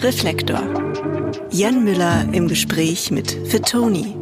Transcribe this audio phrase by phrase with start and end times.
[0.00, 0.62] Reflektor.
[1.50, 4.14] Jan Müller im Gespräch mit Fitoni.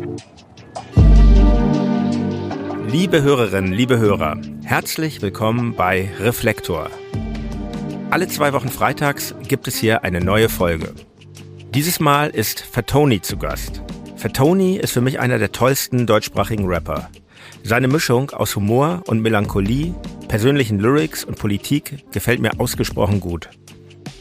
[2.88, 6.88] Liebe Hörerinnen, liebe Hörer, herzlich willkommen bei Reflektor.
[8.08, 10.94] Alle zwei Wochen freitags gibt es hier eine neue Folge.
[11.74, 13.82] Dieses Mal ist Fatoni zu Gast.
[14.16, 17.10] Fatoni ist für mich einer der tollsten deutschsprachigen Rapper.
[17.64, 19.94] Seine Mischung aus Humor und Melancholie,
[20.26, 23.50] persönlichen Lyrics und Politik gefällt mir ausgesprochen gut.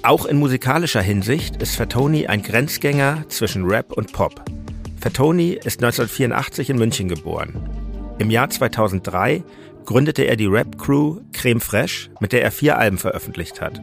[0.05, 4.45] Auch in musikalischer Hinsicht ist Fatoni ein Grenzgänger zwischen Rap und Pop.
[5.01, 7.67] Fatoni ist 1984 in München geboren.
[8.19, 9.43] Im Jahr 2003
[9.83, 13.81] gründete er die Rap-Crew Creme Fraiche, mit der er vier Alben veröffentlicht hat.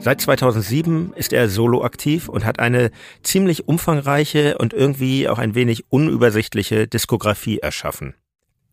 [0.00, 2.90] Seit 2007 ist er solo aktiv und hat eine
[3.22, 8.12] ziemlich umfangreiche und irgendwie auch ein wenig unübersichtliche Diskografie erschaffen.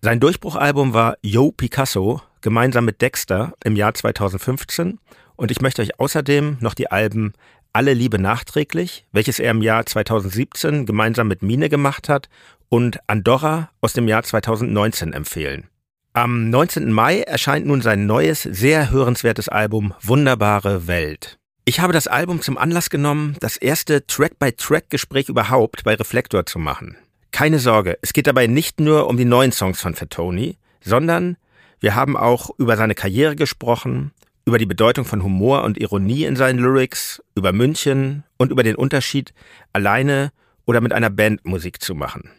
[0.02, 5.00] Sein Durchbruchalbum war Yo Picasso gemeinsam mit Dexter im Jahr 2015
[5.36, 7.34] und ich möchte euch außerdem noch die Alben
[7.74, 12.30] Alle Liebe nachträglich, welches er im Jahr 2017 gemeinsam mit Mine gemacht hat,
[12.70, 15.70] und Andorra aus dem Jahr 2019 empfehlen.
[16.14, 16.92] Am 19.
[16.92, 21.38] Mai erscheint nun sein neues, sehr hörenswertes Album Wunderbare Welt.
[21.66, 26.96] Ich habe das Album zum Anlass genommen, das erste Track-by-Track-Gespräch überhaupt bei Reflektor zu machen.
[27.32, 31.38] Keine Sorge, es geht dabei nicht nur um die neuen Songs von Fatoni, sondern
[31.80, 34.12] wir haben auch über seine Karriere gesprochen,
[34.46, 38.76] über die Bedeutung von Humor und Ironie in seinen Lyrics, über München und über den
[38.76, 39.34] Unterschied,
[39.74, 40.32] alleine
[40.66, 42.30] oder mit einer Band Musik zu machen.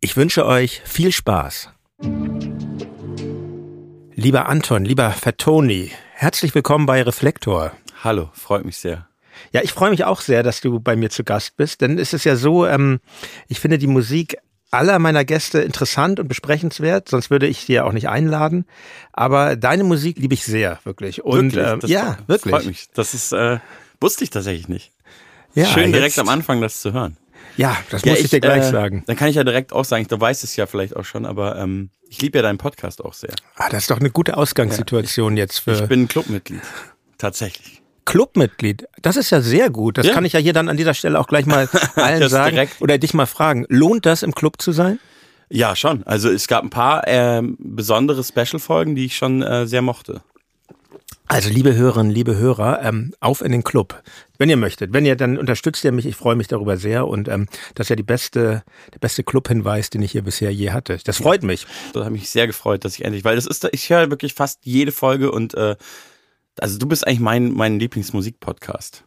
[0.00, 1.70] Ich wünsche euch viel Spaß.
[4.14, 7.72] Lieber Anton, lieber Fatoni, herzlich willkommen bei Reflektor.
[8.04, 9.08] Hallo, freut mich sehr.
[9.52, 12.12] Ja, ich freue mich auch sehr, dass du bei mir zu Gast bist, denn es
[12.12, 13.00] ist ja so, ähm,
[13.48, 14.36] ich finde die Musik
[14.70, 18.66] aller meiner Gäste interessant und besprechenswert, sonst würde ich sie ja auch nicht einladen.
[19.12, 21.24] Aber deine Musik liebe ich sehr, wirklich.
[21.24, 21.90] Und wirklich?
[21.90, 22.54] Ähm, ja, wirklich.
[22.54, 22.88] Freut mich.
[22.94, 23.58] Das ist äh,
[24.00, 24.92] wusste ich tatsächlich nicht.
[25.54, 27.16] Ja, Schön direkt jetzt, am Anfang das zu hören.
[27.56, 29.02] Ja, das ja, muss ich, ich, dir gleich äh, sagen.
[29.06, 31.56] Dann kann ich ja direkt auch sagen, du weißt es ja vielleicht auch schon, aber
[31.58, 33.34] ähm, ich liebe ja deinen Podcast auch sehr.
[33.56, 35.72] Ah, das ist doch eine gute Ausgangssituation ja, ich, jetzt für.
[35.72, 36.62] Ich bin Clubmitglied.
[37.16, 37.77] Tatsächlich.
[38.08, 38.88] Clubmitglied.
[39.02, 39.98] Das ist ja sehr gut.
[39.98, 40.14] Das ja.
[40.14, 42.80] kann ich ja hier dann an dieser Stelle auch gleich mal allen sagen direkt.
[42.80, 43.66] oder dich mal fragen.
[43.68, 44.98] Lohnt das im Club zu sein?
[45.50, 46.04] Ja, schon.
[46.04, 50.22] Also es gab ein paar äh, besondere Special-Folgen, die ich schon äh, sehr mochte.
[51.26, 54.02] Also liebe Hörerinnen, liebe Hörer, ähm, auf in den Club,
[54.38, 54.94] wenn ihr möchtet.
[54.94, 56.06] Wenn ihr, dann unterstützt ihr mich.
[56.06, 58.62] Ich freue mich darüber sehr und ähm, das ist ja die beste,
[58.94, 60.98] der beste Club-Hinweis, den ich hier bisher je hatte.
[61.04, 61.66] Das freut mich.
[61.92, 64.60] Das hat mich sehr gefreut, dass ich endlich, weil das ist, ich höre wirklich fast
[64.64, 65.76] jede Folge und äh,
[66.62, 69.04] also du bist eigentlich mein mein Lieblingsmusik-Podcast.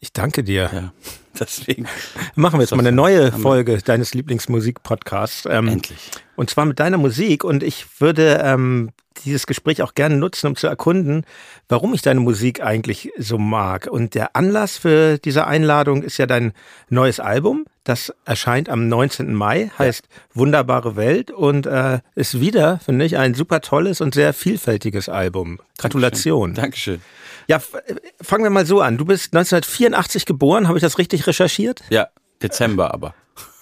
[0.00, 0.70] Ich danke dir.
[0.72, 0.92] Ja,
[1.38, 1.86] deswegen.
[2.34, 5.46] Machen wir jetzt mal eine neue Folge deines Lieblingsmusik-Podcasts.
[5.48, 6.10] Ähm, Endlich.
[6.42, 7.44] Und zwar mit deiner Musik.
[7.44, 8.90] Und ich würde ähm,
[9.24, 11.24] dieses Gespräch auch gerne nutzen, um zu erkunden,
[11.68, 13.86] warum ich deine Musik eigentlich so mag.
[13.86, 16.52] Und der Anlass für diese Einladung ist ja dein
[16.88, 17.64] neues Album.
[17.84, 19.32] Das erscheint am 19.
[19.32, 20.20] Mai, heißt ja.
[20.34, 25.60] Wunderbare Welt und äh, ist wieder, finde ich, ein super tolles und sehr vielfältiges Album.
[25.78, 26.54] Gratulation.
[26.54, 27.00] Dankeschön.
[27.46, 27.82] Dankeschön.
[27.86, 28.98] Ja, äh, fangen wir mal so an.
[28.98, 31.84] Du bist 1984 geboren, habe ich das richtig recherchiert?
[31.88, 32.08] Ja,
[32.42, 33.14] Dezember aber.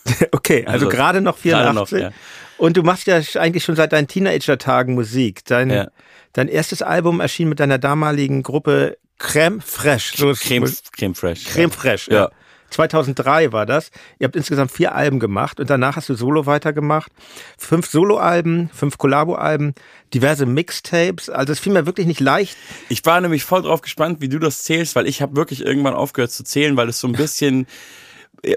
[0.32, 1.74] okay, also, also gerade noch 84.
[1.74, 2.12] Noch, ja.
[2.60, 5.46] Und du machst ja eigentlich schon seit deinen Teenager-Tagen Musik.
[5.46, 5.88] Dein, ja.
[6.34, 10.16] dein erstes Album erschien mit deiner damaligen Gruppe Crème Fresh.
[10.18, 11.46] So Crème, Crème Fresh.
[11.46, 12.14] Crème Fresh, ja.
[12.14, 12.30] ja.
[12.68, 13.90] 2003 war das.
[14.18, 17.10] Ihr habt insgesamt vier Alben gemacht und danach hast du Solo weitergemacht.
[17.56, 19.74] Fünf Solo-Alben, fünf Kollabo-Alben,
[20.12, 21.30] diverse Mixtapes.
[21.30, 22.58] Also es fiel mir wirklich nicht leicht.
[22.90, 25.94] Ich war nämlich voll drauf gespannt, wie du das zählst, weil ich habe wirklich irgendwann
[25.94, 27.66] aufgehört zu zählen, weil es so ein bisschen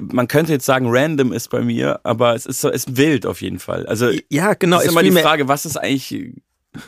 [0.01, 3.25] man könnte jetzt sagen, random ist bei mir, aber es ist so, es ist wild
[3.25, 3.85] auf jeden Fall.
[3.85, 4.79] Also ja, genau.
[4.79, 6.33] Ist immer die Frage, was ist eigentlich,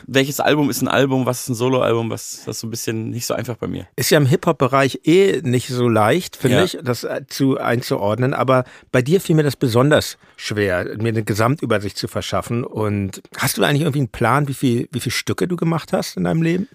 [0.06, 3.10] welches Album ist ein Album, was ist ein Soloalbum, was das ist so ein bisschen
[3.10, 3.86] nicht so einfach bei mir.
[3.96, 6.64] Ist ja im Hip-Hop-Bereich eh nicht so leicht, finde ja.
[6.64, 11.22] ich, das äh, zu einzuordnen, aber bei dir fiel mir das besonders schwer, mir eine
[11.22, 12.64] Gesamtübersicht zu verschaffen.
[12.64, 16.16] Und hast du eigentlich irgendwie einen Plan, wie viel, wie viele Stücke du gemacht hast
[16.16, 16.68] in deinem Leben?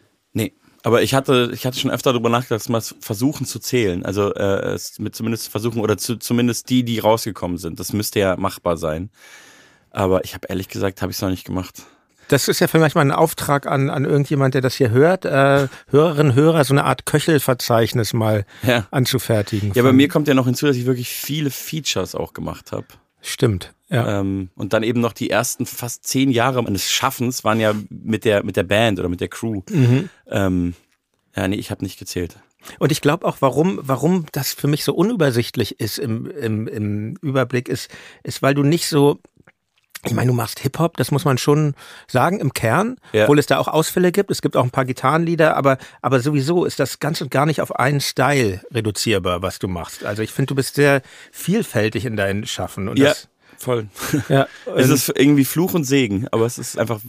[0.84, 4.06] Aber ich hatte, ich hatte schon öfter darüber nachgedacht, mal versuchen zu zählen.
[4.06, 7.80] Also äh, es mit zumindest versuchen oder zu, zumindest die, die rausgekommen sind.
[7.80, 9.10] Das müsste ja machbar sein.
[9.92, 11.83] Aber ich habe ehrlich gesagt, habe ich es noch nicht gemacht.
[12.30, 15.68] Das ist ja vielleicht mal ein Auftrag an, an irgendjemand, der das hier hört, äh,
[15.89, 18.88] Hörerinnen, Hörer, so eine Art Köchelverzeichnis mal ja.
[18.89, 19.74] anzufertigen.
[19.74, 22.86] Ja, bei mir kommt ja noch hinzu, dass ich wirklich viele Features auch gemacht habe.
[23.22, 23.74] Stimmt.
[23.91, 24.21] Ja.
[24.21, 28.23] Ähm, und dann eben noch die ersten fast zehn Jahre meines Schaffens waren ja mit
[28.23, 29.61] der, mit der Band oder mit der Crew.
[29.69, 30.09] Mhm.
[30.29, 30.73] Ähm,
[31.35, 32.38] ja, nee, ich habe nicht gezählt.
[32.79, 37.17] Und ich glaube auch, warum, warum das für mich so unübersichtlich ist im, im, im
[37.21, 37.89] Überblick, ist,
[38.23, 39.19] ist, weil du nicht so
[40.03, 41.75] ich meine, du machst Hip-Hop, das muss man schon
[42.07, 43.23] sagen, im Kern, ja.
[43.23, 44.31] obwohl es da auch Ausfälle gibt.
[44.31, 47.61] Es gibt auch ein paar Gitarrenlieder, aber, aber sowieso ist das ganz und gar nicht
[47.61, 50.03] auf einen Style reduzierbar, was du machst.
[50.03, 52.89] Also ich finde, du bist sehr vielfältig in deinem Schaffen.
[52.89, 53.29] Und ja, das,
[53.62, 53.88] voll.
[54.30, 57.00] Ja, es ist irgendwie Fluch und Segen, aber es ist einfach,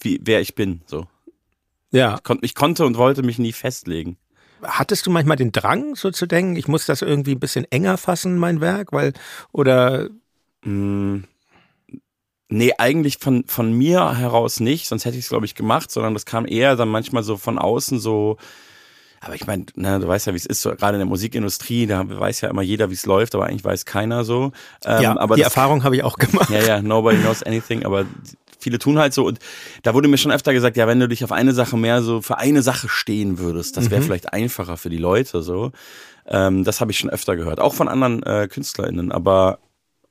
[0.00, 1.06] wie, wer ich bin, so.
[1.90, 2.16] Ja.
[2.16, 4.16] Ich, kon ich konnte und wollte mich nie festlegen.
[4.62, 7.98] Hattest du manchmal den Drang, so zu denken, ich muss das irgendwie ein bisschen enger
[7.98, 9.12] fassen, mein Werk, weil,
[9.52, 10.08] oder?
[10.62, 11.20] Mm,
[12.48, 16.14] nee, eigentlich von, von mir heraus nicht, sonst hätte ich es, glaube ich, gemacht, sondern
[16.14, 18.38] das kam eher dann manchmal so von außen so,
[19.24, 21.86] aber ich meine, ne, du weißt ja, wie es ist, so, gerade in der Musikindustrie,
[21.86, 24.52] da weiß ja immer jeder, wie es läuft, aber eigentlich weiß keiner so.
[24.84, 26.50] Ähm, ja, aber die das, Erfahrung habe ich auch gemacht.
[26.50, 28.06] Ja, ja, nobody knows anything, aber
[28.58, 29.38] viele tun halt so und
[29.82, 32.22] da wurde mir schon öfter gesagt, ja, wenn du dich auf eine Sache mehr so
[32.22, 34.06] für eine Sache stehen würdest, das wäre mhm.
[34.06, 35.72] vielleicht einfacher für die Leute so.
[36.26, 39.58] Ähm, das habe ich schon öfter gehört, auch von anderen äh, KünstlerInnen, aber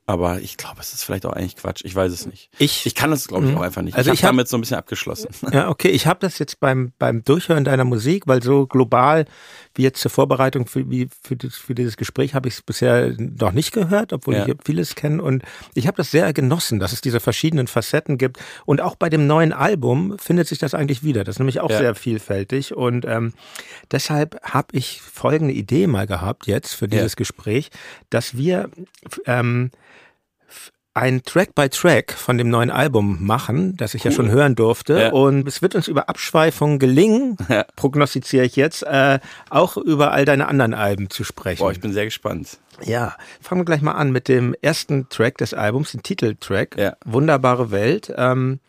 [0.05, 1.81] aber ich glaube, es ist vielleicht auch eigentlich Quatsch.
[1.85, 2.50] Ich weiß es nicht.
[2.59, 3.57] Ich, ich kann es, glaube ich, mhm.
[3.57, 3.95] auch einfach nicht.
[3.95, 5.29] Also ich habe hab damit so ein bisschen abgeschlossen.
[5.53, 5.89] Ja, okay.
[5.89, 9.25] Ich habe das jetzt beim, beim Durchhören deiner Musik, weil so global
[9.75, 13.13] wie jetzt zur Vorbereitung für, wie, für, das, für dieses Gespräch habe ich es bisher
[13.17, 14.47] noch nicht gehört, obwohl ja.
[14.47, 15.21] ich vieles kenne.
[15.21, 15.44] Und
[15.75, 18.39] ich habe das sehr genossen, dass es diese verschiedenen Facetten gibt.
[18.65, 21.23] Und auch bei dem neuen Album findet sich das eigentlich wieder.
[21.23, 21.77] Das ist nämlich auch ja.
[21.77, 22.75] sehr vielfältig.
[22.75, 23.33] Und ähm,
[23.91, 27.17] deshalb habe ich folgende Idee mal gehabt jetzt für dieses ja.
[27.17, 27.69] Gespräch,
[28.09, 28.69] dass wir
[29.25, 29.71] ähm,
[30.94, 34.12] ein Track by Track von dem neuen Album machen, das ich cool.
[34.12, 35.00] ja schon hören durfte.
[35.00, 35.12] Ja.
[35.12, 37.66] Und es wird uns über Abschweifungen gelingen, ja.
[37.75, 39.19] prognostiziere ich jetzt, äh,
[39.50, 41.63] auch über all deine anderen Alben zu sprechen.
[41.63, 42.60] Boah, ich bin sehr gespannt.
[42.84, 46.95] Ja, fangen wir gleich mal an mit dem ersten Track des Albums, den Titeltrack, ja.
[47.06, 48.13] Wunderbare Welt.
[48.16, 48.60] Ähm,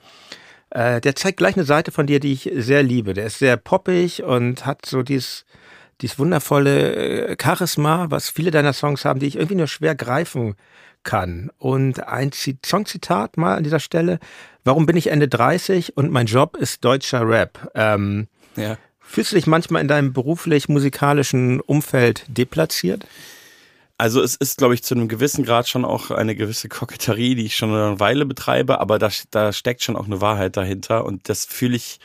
[0.70, 3.12] äh, der zeigt gleich eine Seite von dir, die ich sehr liebe.
[3.12, 5.44] Der ist sehr poppig und hat so dieses
[6.00, 10.56] dieses wundervolle äh, Charisma, was viele deiner Songs haben, die ich irgendwie nur schwer greifen
[11.04, 11.50] kann.
[11.58, 14.18] Und ein Songzitat mal an dieser Stelle.
[14.64, 17.70] Warum bin ich Ende 30 und mein Job ist deutscher Rap?
[17.74, 18.76] Ähm, ja.
[19.00, 23.06] Fühlst du dich manchmal in deinem beruflich-musikalischen Umfeld deplatziert?
[23.96, 27.44] Also es ist, glaube ich, zu einem gewissen Grad schon auch eine gewisse Koketterie, die
[27.44, 31.28] ich schon eine Weile betreibe, aber da, da steckt schon auch eine Wahrheit dahinter und
[31.28, 32.00] das fühle ich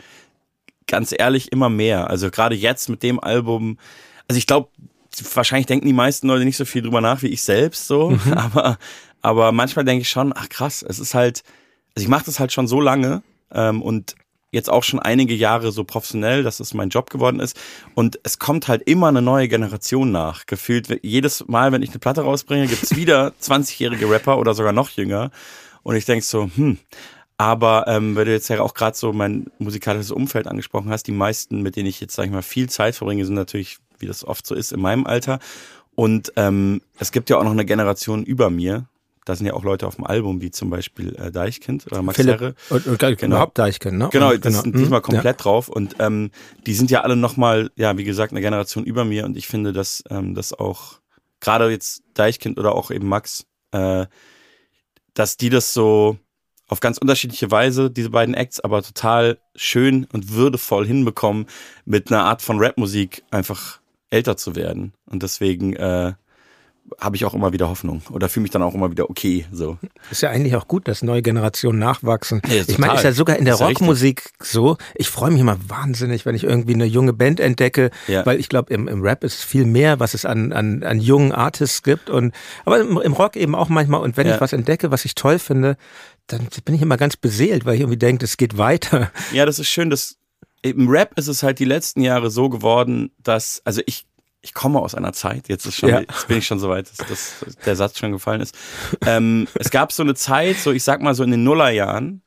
[0.85, 2.09] ganz ehrlich immer mehr.
[2.09, 3.79] Also gerade jetzt mit dem Album,
[4.27, 4.69] also ich glaube,
[5.33, 8.33] wahrscheinlich denken die meisten Leute nicht so viel drüber nach wie ich selbst so, mhm.
[8.35, 8.77] aber
[9.21, 11.43] aber manchmal denke ich schon, ach krass, es ist halt,
[11.95, 13.21] also ich mache das halt schon so lange
[13.51, 14.15] ähm, und
[14.51, 17.59] jetzt auch schon einige Jahre so professionell, dass es mein Job geworden ist.
[17.93, 20.45] Und es kommt halt immer eine neue Generation nach.
[20.47, 24.89] Gefühlt jedes Mal, wenn ich eine Platte rausbringe, gibt's wieder 20-jährige Rapper oder sogar noch
[24.89, 25.31] jünger.
[25.83, 26.77] Und ich denk so, hm.
[27.37, 31.13] Aber ähm, weil du jetzt ja auch gerade so mein musikalisches Umfeld angesprochen hast, die
[31.13, 34.25] meisten, mit denen ich jetzt, sag ich mal, viel Zeit verbringe, sind natürlich wie das
[34.25, 35.39] oft so ist in meinem Alter.
[35.95, 38.87] Und ähm, es gibt ja auch noch eine Generation über mir.
[39.25, 42.15] Da sind ja auch Leute auf dem Album, wie zum Beispiel äh, Deichkind oder Max
[42.15, 42.55] Philipp, Herre.
[42.69, 43.35] Und, und genau.
[43.35, 44.09] überhaupt Deichkind, ne?
[44.11, 44.61] Genau, das genau.
[44.61, 45.03] sind diesmal mhm.
[45.03, 45.43] komplett ja.
[45.43, 45.67] drauf.
[45.69, 46.31] Und ähm,
[46.65, 49.25] die sind ja alle nochmal, ja, wie gesagt, eine Generation über mir.
[49.25, 50.99] Und ich finde, dass ähm, das auch,
[51.41, 54.05] gerade jetzt Deichkind oder auch eben Max, äh,
[55.13, 56.17] dass die das so
[56.69, 61.47] auf ganz unterschiedliche Weise, diese beiden Acts, aber total schön und würdevoll hinbekommen,
[61.83, 63.78] mit einer Art von Rapmusik einfach
[64.09, 64.93] älter zu werden.
[65.05, 66.13] Und deswegen äh,
[66.99, 69.45] habe ich auch immer wieder Hoffnung oder fühle mich dann auch immer wieder okay.
[69.51, 69.77] So.
[70.09, 72.41] Ist ja eigentlich auch gut, dass neue Generationen nachwachsen.
[72.47, 74.77] Ja, ich meine, ist ja sogar in der Rockmusik ja so.
[74.95, 78.25] Ich freue mich immer wahnsinnig, wenn ich irgendwie eine junge Band entdecke, ja.
[78.25, 81.31] weil ich glaube, im, im Rap ist viel mehr, was es an, an, an jungen
[81.31, 82.09] Artists gibt.
[82.09, 82.33] Und
[82.65, 84.01] aber im, im Rock eben auch manchmal.
[84.01, 85.77] Und wenn ich was entdecke, was ich toll finde,
[86.27, 89.11] dann bin ich immer ganz beseelt, weil ich irgendwie denke, es geht weiter.
[89.31, 90.18] Ja, das ist schön, dass
[90.61, 94.05] im Rap ist es halt die letzten Jahre so geworden, dass, also ich,
[94.41, 96.01] ich komme aus einer Zeit, jetzt ist schon, ja.
[96.01, 98.55] jetzt bin ich schon so weit, dass, dass der Satz schon gefallen ist.
[99.05, 102.23] Ähm, es gab so eine Zeit, so ich sag mal so in den Nullerjahren,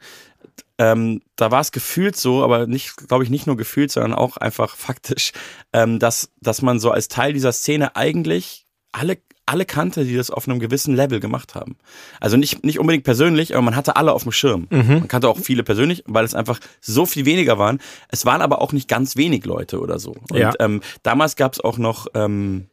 [0.78, 4.36] ähm, da war es gefühlt so, aber nicht, glaube ich, nicht nur gefühlt, sondern auch
[4.36, 5.32] einfach faktisch,
[5.72, 9.18] ähm, dass, dass man so als Teil dieser Szene eigentlich alle
[9.52, 11.76] alle kannte, die das auf einem gewissen Level gemacht haben.
[12.20, 14.66] Also nicht, nicht unbedingt persönlich, aber man hatte alle auf dem Schirm.
[14.70, 14.88] Mhm.
[14.88, 17.78] Man kannte auch viele persönlich, weil es einfach so viel weniger waren.
[18.08, 20.14] Es waren aber auch nicht ganz wenig Leute oder so.
[20.30, 20.52] Und ja.
[20.58, 22.68] ähm, damals gab es auch noch, ähm,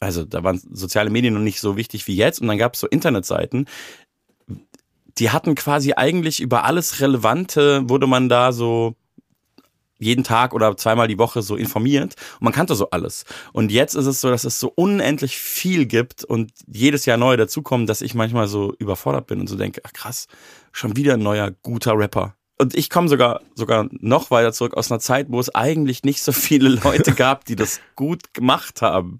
[0.00, 2.80] also da waren soziale Medien noch nicht so wichtig wie jetzt und dann gab es
[2.80, 3.66] so Internetseiten,
[5.18, 8.96] die hatten quasi eigentlich über alles Relevante, wurde man da so
[9.98, 13.24] jeden Tag oder zweimal die Woche so informiert und man kannte so alles.
[13.52, 17.36] Und jetzt ist es so, dass es so unendlich viel gibt und jedes Jahr neue
[17.36, 20.26] dazukommen, dass ich manchmal so überfordert bin und so denke, ach krass,
[20.72, 22.34] schon wieder ein neuer guter Rapper.
[22.56, 26.22] Und ich komme sogar sogar noch weiter zurück aus einer Zeit, wo es eigentlich nicht
[26.22, 29.18] so viele Leute gab, die das gut gemacht haben.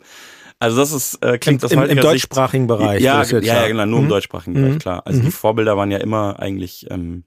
[0.61, 3.03] Also das ist äh, klingt Im, aus im, im deutschsprachigen Sicht, Bereich.
[3.03, 4.09] Ja, das ja, ja, genau, nur im Mhm.
[4.09, 5.03] deutschsprachigen Bereich, klar.
[5.05, 5.25] Also Mhm.
[5.27, 7.25] die Vorbilder waren ja immer eigentlich ähm,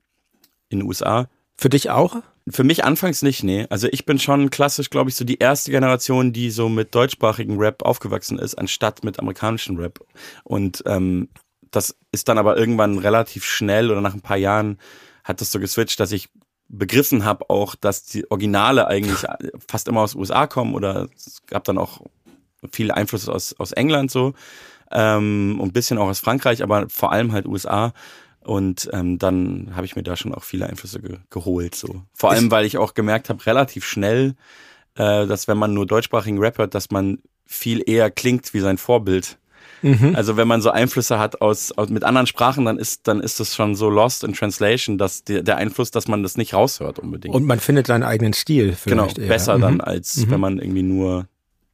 [0.69, 1.27] in den USA.
[1.55, 2.15] Für dich auch?
[2.49, 3.67] Für mich anfangs nicht, nee.
[3.69, 7.57] Also ich bin schon klassisch, glaube ich, so die erste Generation, die so mit deutschsprachigen
[7.57, 9.99] Rap aufgewachsen ist, anstatt mit amerikanischem Rap.
[10.43, 11.29] Und ähm,
[11.71, 14.77] das ist dann aber irgendwann relativ schnell oder nach ein paar Jahren
[15.23, 16.29] hat das so geswitcht, dass ich
[16.69, 19.25] begriffen habe auch, dass die Originale eigentlich
[19.67, 22.01] fast immer aus den USA kommen oder es gab dann auch
[22.71, 24.33] viele Einflüsse aus, aus England so
[24.91, 27.93] ähm, und ein bisschen auch aus Frankreich, aber vor allem halt USA.
[28.47, 31.75] Und ähm, dann habe ich mir da schon auch viele Einflüsse ge geholt.
[31.75, 32.03] So.
[32.13, 34.35] Vor allem, weil ich auch gemerkt habe, relativ schnell,
[34.95, 38.77] äh, dass wenn man nur deutschsprachigen Rap hört, dass man viel eher klingt wie sein
[38.77, 39.37] Vorbild.
[39.81, 40.15] Mhm.
[40.15, 43.41] Also wenn man so Einflüsse hat aus, aus mit anderen Sprachen, dann ist dann ist
[43.41, 46.99] das schon so lost in translation, dass die, der Einfluss, dass man das nicht raushört
[46.99, 47.35] unbedingt.
[47.35, 49.27] Und man findet seinen eigenen Stil genau, vielleicht eher.
[49.27, 49.61] besser Mhm.
[49.61, 50.31] dann als Mhm.
[50.31, 51.27] wenn man irgendwie nur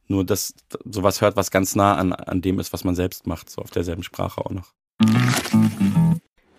[0.08, 0.54] nur das
[0.84, 3.70] sowas hört, was ganz nah an an dem ist, was man selbst macht, so auf
[3.70, 4.74] derselben Sprache auch noch.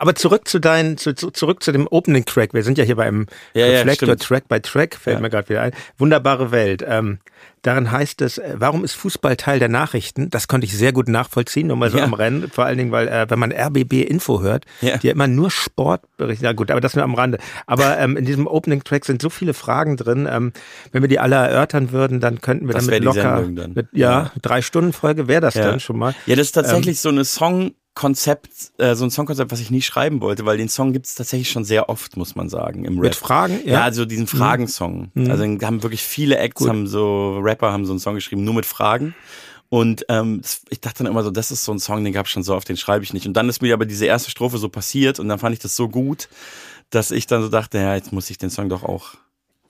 [0.00, 2.54] Aber zurück zu deinen, zu, zu, zurück zu dem Opening Track.
[2.54, 4.22] Wir sind ja hier beim Ja, ja, Reflektor stimmt.
[4.22, 5.20] Track by Track, fällt Ja.
[5.20, 5.72] mir gerade wieder ein.
[5.98, 6.84] Wunderbare Welt.
[6.86, 7.18] Ähm,
[7.62, 10.30] darin heißt es, äh, warum ist Fußball Teil der Nachrichten?
[10.30, 12.04] Das konnte ich sehr gut nachvollziehen, nur mal so Ja.
[12.04, 12.48] am Rennen.
[12.48, 14.98] Vor allen Dingen, weil äh, wenn man RBB Info hört, Ja.
[14.98, 16.44] die ja immer nur Sport berichten.
[16.44, 17.38] Ja gut, aber das nur am Rande.
[17.66, 20.28] Aber ähm, in diesem Opening Track sind so viele Fragen drin.
[20.30, 20.52] Ähm,
[20.92, 23.40] wenn wir die alle erörtern würden, dann könnten wir Das damit locker
[23.74, 24.32] mit ja, Ja.
[24.42, 25.64] drei Stunden Folge wäre das Ja.
[25.64, 26.14] dann schon mal.
[26.26, 27.24] Ja, das ist tatsächlich Ähm, so eine
[27.98, 31.16] Songkonzept, äh, so ein Songkonzept, was ich nie schreiben wollte, weil den Song gibt es
[31.16, 33.10] tatsächlich schon sehr oft, muss man sagen, im Rap.
[33.10, 33.82] Mit Fragen, Ja, ja.
[33.82, 35.10] also diesen Fragensong.
[35.14, 35.30] Mhm.
[35.30, 36.68] Also haben wirklich viele Acts, Gut.
[36.68, 39.14] haben so Rapper haben so einen Song geschrieben, nur mit Fragen.
[39.68, 42.32] Und ähm, ich dachte dann immer so, das ist so ein Song, den gab es
[42.32, 43.26] schon so oft, den schreibe ich nicht.
[43.26, 45.74] Und dann ist mir aber diese erste Strophe so passiert und dann fand ich das
[45.76, 46.28] so gut,
[46.90, 49.14] dass ich dann so dachte, ja, jetzt muss ich den Song doch auch.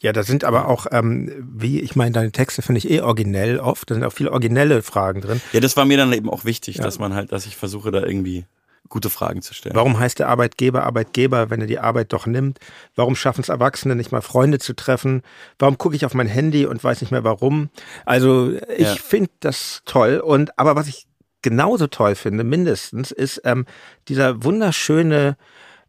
[0.00, 3.58] Ja, da sind aber auch, ähm, wie, ich meine, deine Texte finde ich eh originell
[3.58, 3.90] oft.
[3.90, 5.40] Da sind auch viele originelle Fragen drin.
[5.52, 6.84] Ja, das war mir dann eben auch wichtig, Ja.
[6.84, 8.44] dass man halt, dass ich versuche, da irgendwie
[8.88, 9.74] gute Fragen zu stellen.
[9.74, 12.58] Warum heißt der Arbeitgeber Arbeitgeber, wenn er die Arbeit doch nimmt?
[12.94, 15.22] Warum schaffen es Erwachsene nicht mal Freunde zu treffen?
[15.58, 17.68] Warum gucke ich auf mein Handy und weiß nicht mehr warum?
[18.06, 18.94] Also ich Ja.
[18.94, 20.18] finde das toll.
[20.24, 21.06] Und aber was ich
[21.42, 23.66] genauso toll finde, mindestens, ist ähm,
[24.08, 25.36] dieser wunderschöne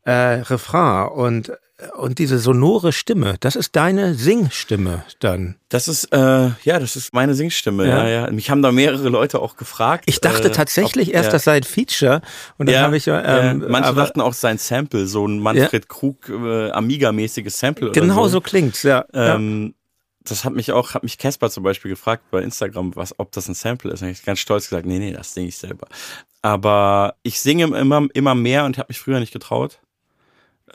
[0.04, 1.54] äh, Refrain und
[1.98, 3.36] und diese sonore Stimme.
[3.40, 5.56] Das ist deine Singstimme dann.
[5.70, 6.18] Das ist, äh,
[6.64, 7.88] ja, das ist meine Singstimme.
[7.88, 8.08] Ja.
[8.08, 8.32] Ja, ja.
[8.32, 10.04] Mich haben da mehrere Leute auch gefragt.
[10.08, 11.32] Ich dachte äh, tatsächlich ob- erst, ja.
[11.32, 12.22] das sei ein Feature.
[12.58, 13.54] Und dann ja, habe ich ähm, ja.
[13.54, 17.92] manche aber dachten auch sein Sample, so ein Manfred Krug äh, Amiga-mäßiges Sample.
[17.92, 19.06] genau oder so klingt's, ja.
[19.14, 19.36] ja.
[19.36, 19.74] Ähm,
[20.22, 23.48] das hat mich auch, hat mich Casper zum Beispiel gefragt bei Instagram, was, ob das
[23.48, 24.02] ein Sample ist.
[24.02, 25.88] Und ich ganz stolz gesagt, nee, nee, das singe ich selber.
[26.42, 29.80] Aber ich singe immer, immer mehr und habe mich früher nicht getraut.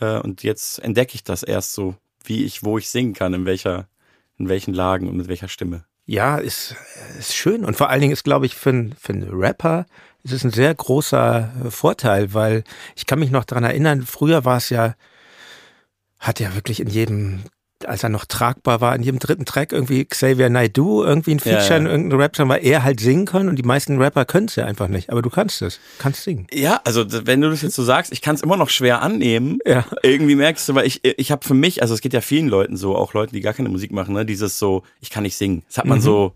[0.01, 3.45] Äh, und jetzt entdecke ich das erst so, wie ich, wo ich singen kann, in
[3.47, 3.87] welcher,
[4.39, 5.85] in welchen Lagen und mit welcher Stimme.
[6.07, 6.77] Ja, ist,
[7.19, 7.65] ist schön.
[7.65, 9.87] Und vor allen Dingen ist, glaube ich, für, einen- für einen Rapper
[10.23, 12.65] ist es ein sehr großer äh, Vorteil, weil
[12.97, 14.95] ich kann mich noch daran erinnern, früher war es ja,
[16.19, 17.45] hat ja wirklich in jedem,
[17.89, 21.59] als er noch tragbar war, in jedem dritten Track irgendwie Xavier Naidoo irgendwie ein Ja,
[21.61, 21.91] Feature in ja.
[21.93, 24.89] irgendeinem Rap-Song, weil er halt singen kann und die meisten Rapper können es ja einfach
[24.89, 25.11] nicht.
[25.11, 26.47] Aber du kannst es, kannst singen.
[26.53, 29.59] Ja, also wenn du das jetzt so sagst, ich kann es immer noch schwer annehmen.
[29.67, 29.85] Ja.
[30.03, 32.77] Irgendwie merkst du, weil ich, ich habe für mich, also es geht ja vielen Leuten
[32.77, 35.63] so, auch Leuten, die gar keine Musik machen, ne, dieses so, ich kann nicht singen.
[35.69, 36.03] Das hat man Mhm.
[36.03, 36.35] so,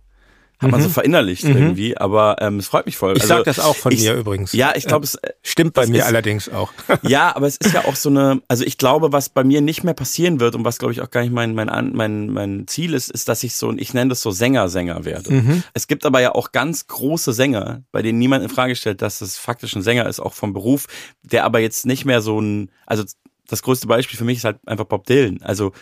[0.61, 1.57] hat man so verinnerlicht Mhm.
[1.57, 3.17] irgendwie, aber ähm, es freut mich voll.
[3.17, 4.53] Ich also, sag das auch von ich, mir übrigens.
[4.53, 6.73] Ja, ich glaube, es äh, Stimmt bei mir ist- allerdings auch.
[7.03, 9.85] ja, aber es ist ja auch so eine, also ich glaube, was bei mir nicht
[9.85, 12.95] mehr passieren wird und was glaube ich auch gar nicht mein, mein, mein, mein Ziel
[12.95, 15.33] ist, ist, dass ich so, ich nenne das so Sänger-Sänger werde.
[15.33, 15.63] Mhm.
[15.75, 19.21] Es gibt aber ja auch ganz große Sänger, bei denen niemand in Frage stellt, dass
[19.21, 20.87] es faktisch ein Sänger ist, auch vom Beruf,
[21.23, 23.05] der aber jetzt nicht mehr so ein, also
[23.47, 25.41] das größte Beispiel für mich ist halt einfach Bob Dylan.
[25.43, 25.73] Also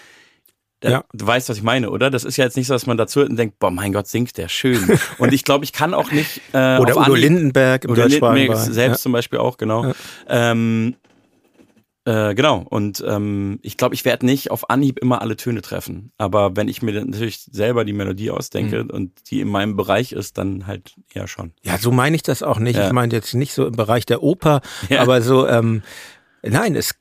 [0.80, 1.04] da- Ja.
[1.12, 2.11] Du weißt, was ich meine, oder?
[2.11, 4.06] Das ist ja jetzt nicht so, dass man dazu hört und denkt, boah, mein Gott,
[4.06, 4.99] singt der schön.
[5.18, 6.40] Und ich glaube, ich kann auch nicht.
[6.52, 9.85] Äh, Oder Udo Lindenberg im oder deutschsprachigen Lindenberg selbst zum Beispiel auch, genau.
[9.87, 9.95] Ja.
[10.28, 10.95] Ähm,
[12.09, 12.64] Äh, genau.
[12.71, 16.12] Und ähm, ich glaube, ich werde nicht auf Anhieb immer alle Töne treffen.
[16.18, 18.90] Aber wenn ich mir natürlich selber die Melodie ausdenke Mhm.
[18.90, 21.52] und die in meinem Bereich ist, dann halt eher schon.
[21.64, 22.76] Ja, so meine ich das auch nicht.
[22.76, 22.87] Ja.
[22.87, 25.00] Ich meine jetzt nicht so im Bereich der Oper, Ja.
[25.02, 25.83] aber so, ähm,
[26.45, 26.95] nein, es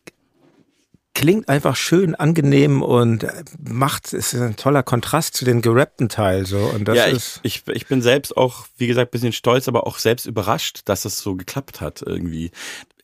[1.15, 6.45] klingt einfach schön angenehm und äh, macht, ist ein toller Kontrast zu den gerappten Teil
[6.45, 6.60] so.
[6.60, 7.39] Und das ja, ich, ist.
[7.41, 11.17] ich, ich bin selbst auch, wie gesagt, bisschen stolz, aber auch selbst überrascht, dass es
[11.17, 12.51] so geklappt hat irgendwie.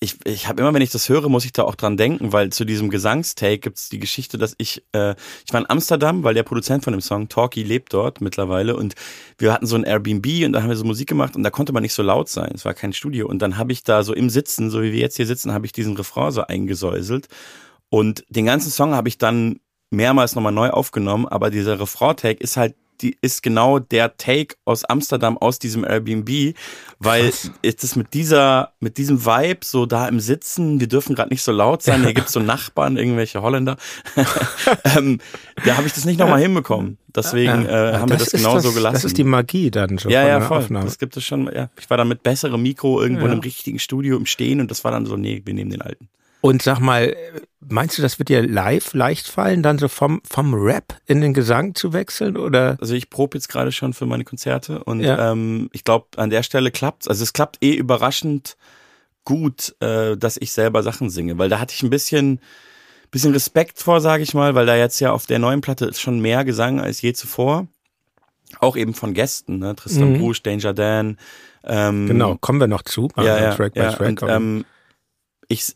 [0.01, 2.50] Ich, ich habe immer, wenn ich das höre, muss ich da auch dran denken, weil
[2.50, 5.15] zu diesem Gesangstake gibt's die Geschichte, dass ich, äh,
[5.46, 8.96] ich war in Amsterdam, weil der Produzent von dem Song, Talkie, lebt dort mittlerweile und
[9.38, 11.72] wir hatten so ein Airbnb und da haben wir so Musik gemacht und da konnte
[11.72, 14.13] man nicht so laut sein, es war kein Studio und dann habe ich da so
[14.13, 17.27] im Sitzen, so wie wir jetzt hier sitzen, habe ich diesen Refrain so eingesäuselt
[17.91, 22.55] und den ganzen Song habe ich dann mehrmals nochmal neu aufgenommen, aber dieser Refrain-Take ist
[22.55, 26.55] halt, die ist genau der Take aus Amsterdam, aus diesem Airbnb,
[27.00, 27.51] weil Krass.
[27.63, 31.43] ist es mit dieser, mit diesem Vibe so da im Sitzen, wir dürfen gerade nicht
[31.43, 33.75] so laut sein, hier gibt's so Nachbarn, irgendwelche Holländer,
[34.95, 35.19] ähm,
[35.65, 36.98] da habe ich das nicht nochmal hinbekommen.
[37.13, 38.93] Deswegen äh, haben wir das ist genauso das, gelassen.
[38.93, 40.57] Das ist die Magie dann schon ja, von ja, voll.
[40.60, 40.86] Aufnahme.
[40.86, 41.51] Das gibt es schon.
[41.53, 41.69] Ja.
[41.77, 43.25] Ich war dann mit besserem Mikro irgendwo Ja.
[43.25, 45.81] in einem richtigen Studio im Stehen und das war dann so, nee, wir nehmen den
[45.81, 46.07] alten.
[46.41, 47.15] Und sag mal,
[47.60, 51.33] meinst du, das wird dir live leicht fallen, dann so vom, vom Rap in den
[51.36, 52.36] Gesang zu wechseln?
[52.36, 52.77] Oder?
[52.81, 55.31] Also ich probe jetzt gerade schon für meine Konzerte und Ja.
[55.31, 57.07] ähm, ich glaube, an der Stelle klappt's.
[57.07, 58.57] Also es klappt eh überraschend
[59.24, 62.39] gut, äh, dass ich selber Sachen singe, weil da hatte ich ein bisschen,
[63.12, 66.01] bisschen Respekt vor, sage ich mal, weil da jetzt ja auf der neuen Platte ist
[66.01, 67.67] schon mehr Gesang als je zuvor.
[68.60, 69.75] Auch eben von Gästen, ne?
[69.75, 70.17] Tristan Mhm.
[70.19, 71.17] Bruce, Danger Dan.
[71.63, 73.10] Ähm, Genau, kommen wir noch zu.
[73.15, 73.91] Ja, ja, Track by ja.
[73.93, 74.21] Track.
[74.24, 74.65] Und, ähm,
[75.48, 75.71] ich,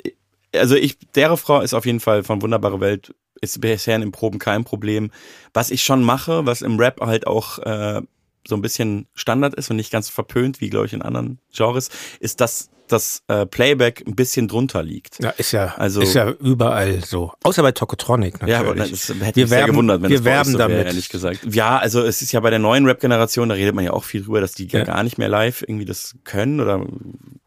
[0.59, 4.39] also ich, der Frau ist auf jeden Fall von Wunderbare Welt, ist bisher in Proben
[4.39, 5.11] kein Problem.
[5.53, 8.01] Was ich schon mache, was im Rap halt auch äh,
[8.47, 11.89] so ein bisschen Standard ist und nicht ganz verpönt, wie glaube ich in anderen Genres,
[12.19, 15.17] ist, dass das äh, Playback ein bisschen drunter liegt.
[15.23, 17.31] ja, ist ja, also- ist ja überall so.
[17.41, 18.51] Außer bei Tokotronic natürlich.
[18.53, 20.69] Ja, aber das hätte Wir mich sehr werben- gewundert, wenn wir euch werben so wäre,
[20.69, 20.85] damit.
[20.85, 21.39] ehrlich gesagt.
[21.51, 24.21] Ja, also es ist ja bei der neuen Rap-Generation, da redet man ja auch viel
[24.23, 24.67] drüber, dass die.
[24.67, 24.83] Ja.
[24.83, 26.85] gar nicht mehr live irgendwie das können oder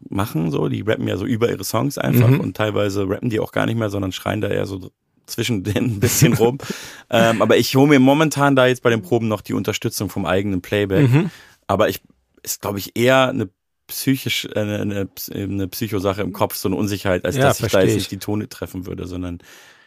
[0.09, 0.67] machen so.
[0.69, 2.39] Die rappen ja so über ihre Songs einfach Mhm.
[2.39, 4.91] und teilweise rappen die auch gar nicht mehr, sondern schreien da eher so
[5.25, 6.57] zwischen denen ein bisschen rum.
[7.09, 10.25] ähm, aber ich hole mir momentan da jetzt bei den Proben noch die Unterstützung vom
[10.25, 11.09] eigenen Playback.
[11.09, 11.29] Mhm.
[11.67, 12.01] Aber ich
[12.41, 13.49] ist, glaube ich, eher eine
[13.87, 17.81] psychisch äh, eine, eine, Psychosache im Kopf, so eine Unsicherheit, als Ja, dass ich da
[17.81, 17.95] jetzt ich.
[17.95, 19.39] nicht die Tone treffen würde, sondern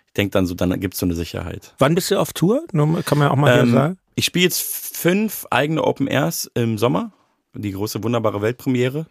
[0.06, 1.74] ich denke dann so, dann gibt's so eine Sicherheit.
[1.78, 2.66] Wann bist du auf Tour?
[2.68, 3.98] Kann man ja auch mal Ähm, hier sagen.
[4.14, 4.60] Ich spiele jetzt
[4.96, 7.12] fünf eigene Open Airs im Sommer,
[7.54, 9.06] die große wunderbare Weltpremiere.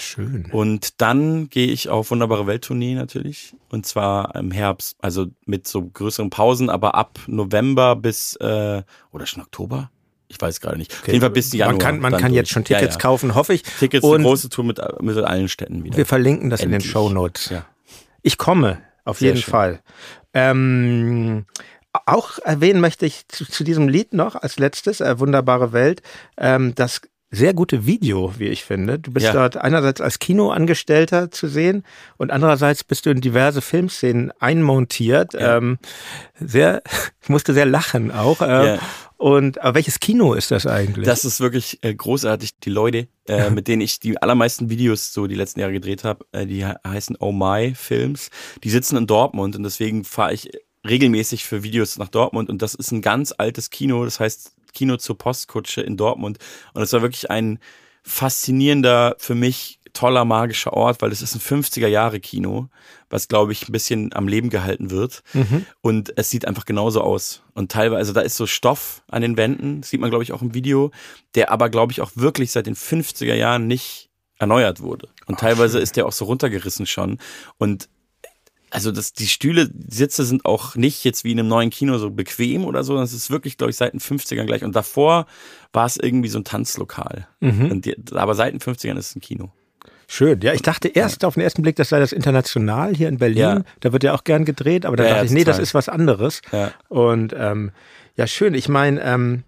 [0.00, 0.48] Schön.
[0.52, 3.54] Und dann gehe ich auf wunderbare Welttournee natürlich.
[3.68, 8.82] Und zwar im Herbst, also mit so größeren Pausen, aber ab November bis äh,
[9.12, 9.90] oder schon Oktober?
[10.28, 10.92] Ich weiß gerade nicht.
[10.92, 11.72] Auf jeden Fall bis Januar.
[11.72, 12.34] Man kann, man kann durch.
[12.34, 12.98] jetzt schon Tickets ja, ja.
[12.98, 13.62] kaufen, hoffe ich.
[13.62, 15.96] Tickets, Und eine große Tour mit, mit allen Städten wieder.
[15.96, 16.92] Wir verlinken das in den Endlich.
[16.92, 17.50] Show Notes.
[17.50, 17.66] Ja.
[18.22, 19.50] Ich komme, auf Sehr jeden schön.
[19.50, 19.80] Fall.
[20.32, 21.46] Ähm,
[22.06, 26.02] auch erwähnen möchte ich zu, zu diesem Lied noch als letztes, äh, Wunderbare Welt,
[26.36, 28.98] ähm, das sehr gute Video, wie ich finde.
[28.98, 29.32] Du bist Ja.
[29.32, 31.84] dort einerseits als Kinoangestellter zu sehen
[32.16, 35.34] und andererseits bist du in diverse Filmszenen einmontiert.
[35.34, 35.56] Ja.
[35.58, 35.78] Ähm,
[36.40, 36.82] sehr,
[37.22, 38.40] ich musste sehr lachen auch.
[38.40, 38.78] Äh, Ja.
[39.16, 41.04] Und aber welches Kino ist das eigentlich?
[41.04, 42.58] Das ist wirklich äh, großartig.
[42.60, 46.24] Die Leute, äh, mit denen ich die allermeisten Videos so die letzten Jahre gedreht habe,
[46.32, 48.30] äh, die he- heißen Oh My Films.
[48.64, 50.50] Die sitzen in Dortmund und deswegen fahre ich
[50.88, 54.96] regelmäßig für Videos nach Dortmund und das ist ein ganz altes Kino, das heißt Kino
[54.96, 56.38] zur Postkutsche in Dortmund
[56.74, 57.58] und es war wirklich ein
[58.02, 62.68] faszinierender, für mich toller, magischer Ort, weil es ist ein 50er Jahre Kino,
[63.08, 65.22] was glaube ich ein bisschen am Leben gehalten wird.
[65.32, 65.66] Mhm.
[65.80, 67.42] Und es sieht einfach genauso aus.
[67.54, 70.42] Und teilweise, also da ist so Stoff an den Wänden, sieht man, glaube ich, auch
[70.42, 70.90] im Video,
[71.34, 75.08] der aber, glaube ich, auch wirklich seit den 50er Jahren nicht erneuert wurde.
[75.26, 77.18] Und teilweise ist der auch so runtergerissen schon.
[77.58, 77.88] Und
[78.70, 81.98] also das, die Stühle, die Sitze sind auch nicht jetzt wie in einem neuen Kino
[81.98, 82.96] so bequem oder so.
[82.96, 84.64] Das ist wirklich, glaube ich, seit den 50ern gleich.
[84.64, 85.26] Und davor
[85.72, 87.26] war es irgendwie so ein Tanzlokal.
[87.40, 87.82] Mhm.
[87.82, 89.50] Die, aber seit den 50ern ist es ein Kino.
[90.06, 90.40] Schön.
[90.40, 93.38] Ja, ich dachte erst auf den ersten Blick, das sei das International hier in Berlin.
[93.38, 93.62] Ja.
[93.80, 95.62] Da wird ja auch gern gedreht, aber da Ja, dachte ich, nee, das total.
[95.62, 96.42] ist was anderes.
[96.50, 96.72] Ja.
[96.88, 97.70] Und ähm,
[98.16, 98.54] ja, schön.
[98.54, 99.44] Ich meine, ähm,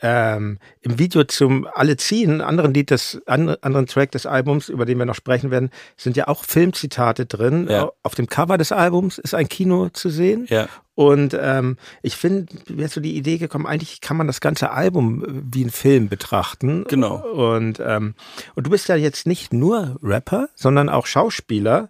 [0.00, 4.84] ähm, im Video zum Alle ziehen, anderen Lied des an, anderen Track des Albums, über
[4.84, 7.66] den wir noch sprechen werden, sind ja auch Filmzitate drin.
[7.70, 7.90] Ja.
[8.02, 10.46] Auf dem Cover des Albums ist ein Kino zu sehen.
[10.48, 10.68] Ja.
[10.94, 14.70] Und ähm, ich finde, mir ist so die Idee gekommen, eigentlich kann man das ganze
[14.72, 16.84] Album äh, wie ein Film betrachten.
[16.88, 17.16] Genau.
[17.16, 18.14] Und, ähm,
[18.54, 21.88] und du bist ja jetzt nicht nur Rapper, sondern auch Schauspieler.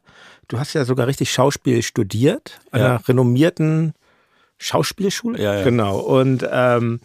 [0.48, 2.86] Du hast ja sogar richtig Schauspiel studiert an Ja.
[2.86, 3.94] einer renommierten
[4.58, 5.42] Schauspielschule.
[5.42, 5.64] Ja, ja.
[5.64, 5.98] Genau.
[5.98, 7.00] Und, ähm,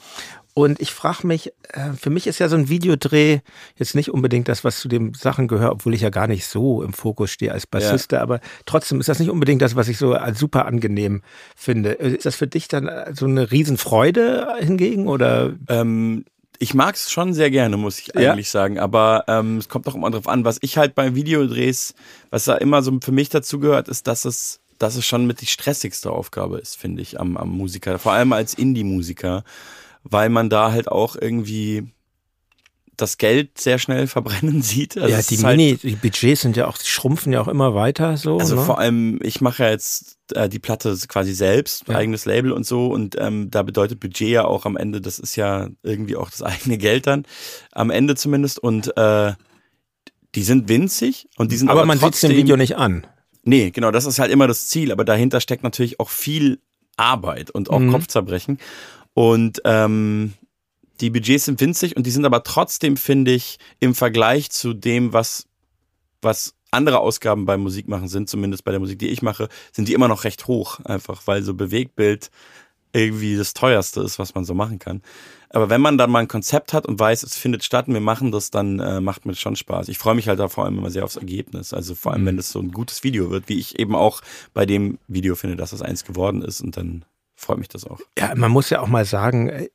[0.58, 3.41] Und ich frage mich, äh, für mich ist ja so ein Videodreh
[3.76, 6.82] jetzt nicht unbedingt das, was zu den Sachen gehört, obwohl ich ja gar nicht so
[6.82, 8.24] im Fokus stehe als Bassiste, ja.
[8.24, 11.22] aber trotzdem ist das nicht unbedingt das, was ich so als super angenehm
[11.56, 11.91] finde.
[11.91, 15.54] Ist das für dich dann so eine Riesenfreude hingegen oder?
[15.70, 16.26] Ähm,
[16.58, 18.52] ich mag es schon sehr gerne, muss ich eigentlich ja.
[18.52, 18.80] sagen.
[18.80, 20.43] Aber ähm, es kommt auch immer drauf an.
[20.43, 21.93] Was ich halt bei Videodrehs,
[22.32, 25.41] was da immer so für mich dazu gehört, ist, dass es, dass es schon mit
[25.41, 28.00] die stressigste Aufgabe ist, finde ich, am, am Musiker.
[28.00, 29.43] Vor allem als Indie-Musiker.
[30.10, 31.91] Weil man da halt auch irgendwie
[32.98, 34.98] das Geld sehr schnell verbrennen sieht.
[34.98, 37.76] Also ja, die Mini, halt, die Budgets sind ja auch, die schrumpfen ja auch immer
[37.76, 38.38] weiter so.
[38.38, 38.63] Also ne?
[38.63, 41.96] vor allem, ich mache ja jetzt äh, die Platte quasi selbst, ja.
[41.96, 45.36] eigenes Label und so und ähm, da bedeutet Budget ja auch am Ende, das ist
[45.36, 47.26] ja irgendwie auch das eigene Geld dann,
[47.72, 49.34] am Ende zumindest und äh,
[50.36, 53.08] die sind winzig und die sind aber, aber man sieht es dem Video nicht an.
[53.43, 56.60] Nee, genau, das ist halt immer das Ziel, aber dahinter steckt natürlich auch viel
[56.98, 57.91] Arbeit und auch mhm.
[57.91, 58.58] Kopfzerbrechen
[59.18, 60.36] und ähm,
[61.02, 65.12] die Budgets sind winzig und die sind aber trotzdem, finde ich, im Vergleich zu dem,
[65.12, 65.48] was,
[66.22, 69.94] was andere Ausgaben beim Musikmachen sind, zumindest bei der Musik, die ich mache, sind die
[69.94, 72.30] immer noch recht hoch, einfach weil so Bewegbild
[72.94, 75.02] irgendwie das teuerste ist, was man so machen kann.
[75.50, 78.02] Aber wenn man dann mal ein Konzept hat und weiß, es findet statt und wir
[78.02, 79.88] machen das, dann äh, macht mir das schon Spaß.
[79.88, 81.74] Ich freue mich halt da vor allem immer sehr aufs Ergebnis.
[81.74, 82.28] Also vor allem, mhm.
[82.28, 84.22] wenn es so ein gutes Video wird, wie ich eben auch
[84.54, 87.04] bei dem Video finde, dass es eins geworden ist und dann
[87.38, 88.00] freut mich das auch.
[88.17, 89.69] Ja, man muss ja auch mal sagen, äh,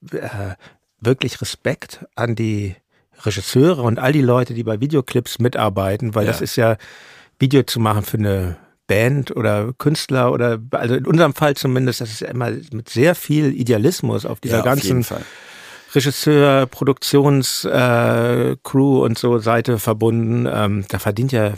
[1.01, 2.77] wirklich Respekt an die
[3.25, 6.33] Regisseure und all die Leute, die bei Videoclips mitarbeiten, weil ja.
[6.33, 6.77] das ist ja
[7.38, 12.11] Video zu machen für eine Band oder Künstler oder also in unserem Fall zumindest, das
[12.11, 15.07] ist ja immer mit sehr viel Idealismus auf dieser ja, ganzen
[15.94, 20.48] Regisseur, Produktions, äh, Crew und so Seite verbunden.
[20.51, 21.53] Ähm, da verdient ja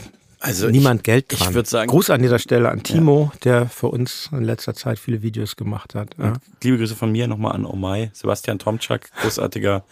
[0.45, 1.49] also niemand ich, Geld dran.
[1.49, 3.39] Ich würde sagen, Gruß an dieser Stelle an Timo, ja.
[3.43, 6.15] der für uns in letzter Zeit viele Videos gemacht hat.
[6.17, 6.33] Ja.
[6.63, 9.83] Liebe Grüße von mir nochmal an Omai, Sebastian Tomczak, großartiger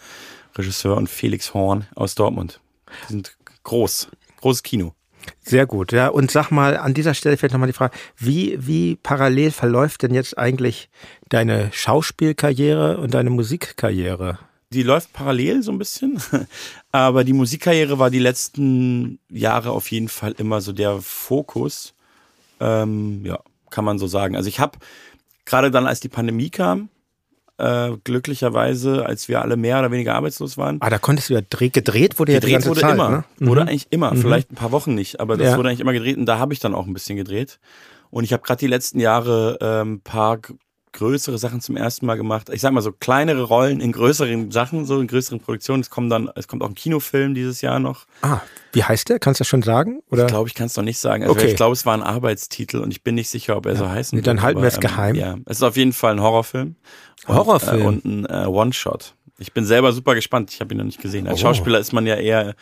[0.56, 2.60] Regisseur und Felix Horn aus Dortmund.
[3.08, 4.08] Die sind groß,
[4.40, 4.94] großes Kino.
[5.42, 6.08] Sehr gut, ja.
[6.08, 10.14] Und sag mal, an dieser Stelle vielleicht nochmal die Frage, wie, wie parallel verläuft denn
[10.14, 10.88] jetzt eigentlich
[11.28, 14.38] deine Schauspielkarriere und deine Musikkarriere?
[14.74, 16.20] Die läuft parallel so ein bisschen.
[16.92, 21.94] Aber die Musikkarriere war die letzten Jahre auf jeden Fall immer so der Fokus.
[22.60, 23.38] Ähm, ja,
[23.70, 24.36] kann man so sagen.
[24.36, 24.78] Also ich habe
[25.44, 26.88] gerade dann, als die Pandemie kam,
[27.58, 30.78] äh, glücklicherweise, als wir alle mehr oder weniger arbeitslos waren.
[30.80, 33.24] Ah, da konntest du ja dreh, gedreht, wurde gedreht ja die wurde Zeit, immer, ne?
[33.38, 33.46] mhm.
[33.46, 34.20] wurde eigentlich immer, mhm.
[34.20, 35.56] vielleicht ein paar Wochen nicht, aber das ja.
[35.56, 37.60] wurde eigentlich immer gedreht und da habe ich dann auch ein bisschen gedreht.
[38.10, 40.38] Und ich habe gerade die letzten Jahre ein ähm, paar
[40.94, 42.48] größere Sachen zum ersten Mal gemacht.
[42.50, 45.82] Ich sag mal so kleinere Rollen in größeren Sachen, so in größeren Produktionen.
[45.82, 48.06] Es kommt dann, es kommt auch ein Kinofilm dieses Jahr noch.
[48.22, 48.40] Ah,
[48.72, 49.18] wie heißt der?
[49.18, 50.02] Kannst du das schon sagen?
[50.10, 50.22] Oder?
[50.22, 51.24] Ich glaube, ich kann es noch nicht sagen.
[51.24, 51.48] Also okay.
[51.48, 53.78] Ich glaube, es war ein Arbeitstitel und ich bin nicht sicher, ob er ja.
[53.78, 55.14] so heißen nee, Dann halten wir es ähm, geheim.
[55.16, 56.76] Ja, es ist auf jeden Fall ein Horrorfilm.
[57.26, 57.82] Und, Horrorfilm?
[57.82, 59.14] Äh, und ein äh, One-Shot.
[59.38, 60.52] Ich bin selber super gespannt.
[60.52, 61.26] Ich habe ihn noch nicht gesehen.
[61.26, 61.42] Als oh.
[61.42, 62.54] Schauspieler ist man ja eher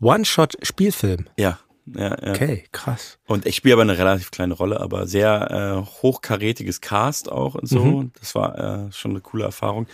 [0.00, 1.26] One-Shot-Spielfilm.
[1.36, 2.30] Ja, ja, ja.
[2.30, 3.18] Okay, krass.
[3.26, 5.50] Und ich spiele aber eine relativ kleine Rolle, aber sehr
[5.86, 7.84] äh, hochkarätiges Cast auch und so.
[7.84, 8.12] Mhm.
[8.18, 9.86] Das war äh, schon eine coole Erfahrung.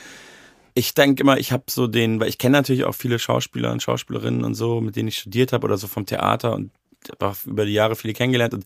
[0.75, 3.83] Ich denke immer, ich habe so den, weil ich kenne natürlich auch viele Schauspieler und
[3.83, 6.70] Schauspielerinnen und so, mit denen ich studiert habe oder so vom Theater und
[7.20, 8.53] habe über die Jahre viele kennengelernt.
[8.53, 8.64] Und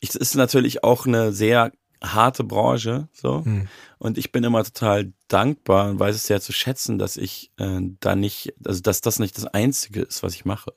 [0.00, 3.42] das ist natürlich auch eine sehr harte Branche, so.
[3.44, 3.68] Mhm.
[3.98, 7.80] Und ich bin immer total dankbar und weiß es sehr zu schätzen, dass ich äh,
[8.00, 10.72] da nicht, also dass das nicht das Einzige ist, was ich mache.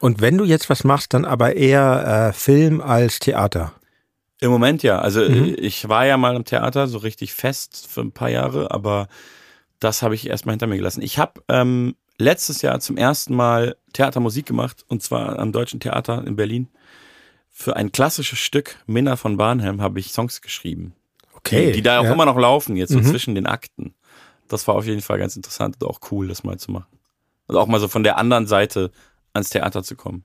[0.00, 3.72] Und wenn du jetzt was machst, dann aber eher äh, Film als Theater?
[4.40, 4.98] Im Moment ja.
[4.98, 5.54] Also mhm.
[5.58, 9.08] ich war ja mal im Theater so richtig fest für ein paar Jahre, aber
[9.78, 11.02] das habe ich erstmal hinter mir gelassen.
[11.02, 16.26] Ich habe ähm, letztes Jahr zum ersten Mal Theatermusik gemacht und zwar am Deutschen Theater
[16.26, 16.68] in Berlin.
[17.50, 20.94] Für ein klassisches Stück Minna von Barnhelm habe ich Songs geschrieben.
[21.34, 21.66] Okay.
[21.66, 22.12] Die, die da auch ja.
[22.12, 23.04] immer noch laufen, jetzt so mhm.
[23.04, 23.94] zwischen den Akten.
[24.48, 26.86] Das war auf jeden Fall ganz interessant und auch cool, das mal zu machen.
[27.46, 28.90] Also auch mal so von der anderen Seite
[29.32, 30.24] ans Theater zu kommen.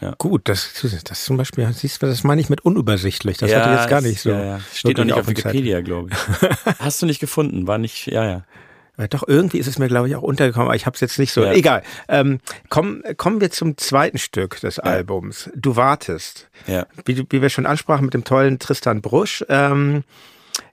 [0.00, 0.14] Ja.
[0.18, 0.72] Gut, das,
[1.04, 3.38] das zum Beispiel, siehst du, das meine ich mit unübersichtlich.
[3.38, 4.30] Das ja, hatte ich jetzt gar nicht so.
[4.30, 4.60] Ja.
[4.72, 6.48] Steht doch nicht auf Wikipedia, glaube ich.
[6.78, 8.44] Hast du nicht gefunden, war nicht, ja, ja.
[9.10, 11.32] Doch, irgendwie ist es mir, glaube ich, auch untergekommen, aber ich habe es jetzt nicht
[11.32, 11.44] so.
[11.44, 11.52] Ja.
[11.52, 11.84] Egal.
[12.08, 14.82] Ähm, komm, kommen wir zum zweiten Stück des ja.
[14.82, 15.50] Albums.
[15.54, 16.50] Du wartest.
[16.66, 16.84] Ja.
[17.04, 19.44] Wie, wie wir schon ansprachen mit dem tollen Tristan Brusch.
[19.48, 20.02] Ähm,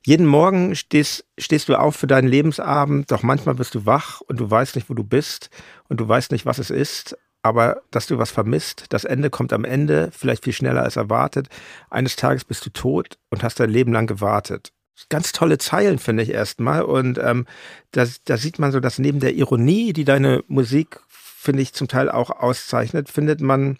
[0.03, 4.39] jeden Morgen stehst, stehst du auf für deinen Lebensabend, doch manchmal bist du wach und
[4.39, 5.51] du weißt nicht, wo du bist
[5.87, 7.15] und du weißt nicht, was es ist
[7.45, 8.85] aber dass du was vermisst.
[8.89, 11.47] Das Ende kommt am Ende, vielleicht viel schneller als erwartet.
[11.91, 14.71] Eines Tages bist du tot und hast dein Leben lang gewartet.
[15.09, 16.81] Ganz tolle Zeilen, finde ich erstmal.
[16.81, 17.45] Und ähm,
[17.91, 21.87] da, da sieht man so, dass neben der Ironie, die deine Musik, finde ich, zum
[21.87, 23.77] Teil auch auszeichnet, findet man,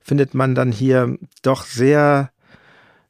[0.00, 2.30] findet man dann hier doch sehr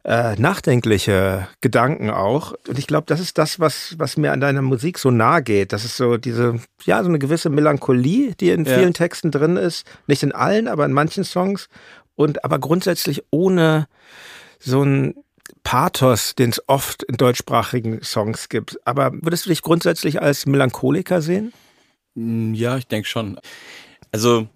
[0.04, 2.54] äh, nachdenkliche Gedanken auch.
[2.68, 5.72] Und ich glaube, das ist das, was, was mir an deiner Musik so nahe geht.
[5.72, 8.78] Das ist so diese, ja, so eine gewisse Melancholie, die in Ja.
[8.78, 9.86] vielen Texten drin ist.
[10.06, 11.68] Nicht in allen, aber in manchen Songs.
[12.16, 13.86] Und aber grundsätzlich ohne
[14.58, 15.14] so ein
[15.64, 18.78] Pathos, den es oft in deutschsprachigen Songs gibt.
[18.86, 21.52] Aber würdest du dich grundsätzlich als Melancholiker sehen?
[22.14, 23.38] Mm, Ja, ich denke schon.
[24.10, 24.48] Also,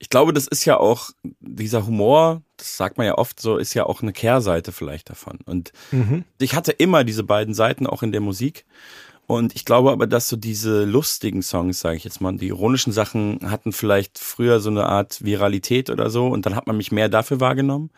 [0.00, 3.74] ich glaube, das ist ja auch, dieser Humor, das sagt man ja oft so, ist
[3.74, 5.38] ja auch eine Kehrseite vielleicht davon.
[5.44, 5.72] Und
[6.38, 8.64] ich hatte immer diese beiden Seiten auch in der Musik.
[9.26, 12.92] Und ich glaube aber, dass so diese lustigen Songs, sage ich jetzt mal, die ironischen
[12.92, 16.92] Sachen hatten vielleicht früher so eine Art Viralität oder so und dann hat man mich
[16.92, 17.90] mehr dafür wahrgenommen.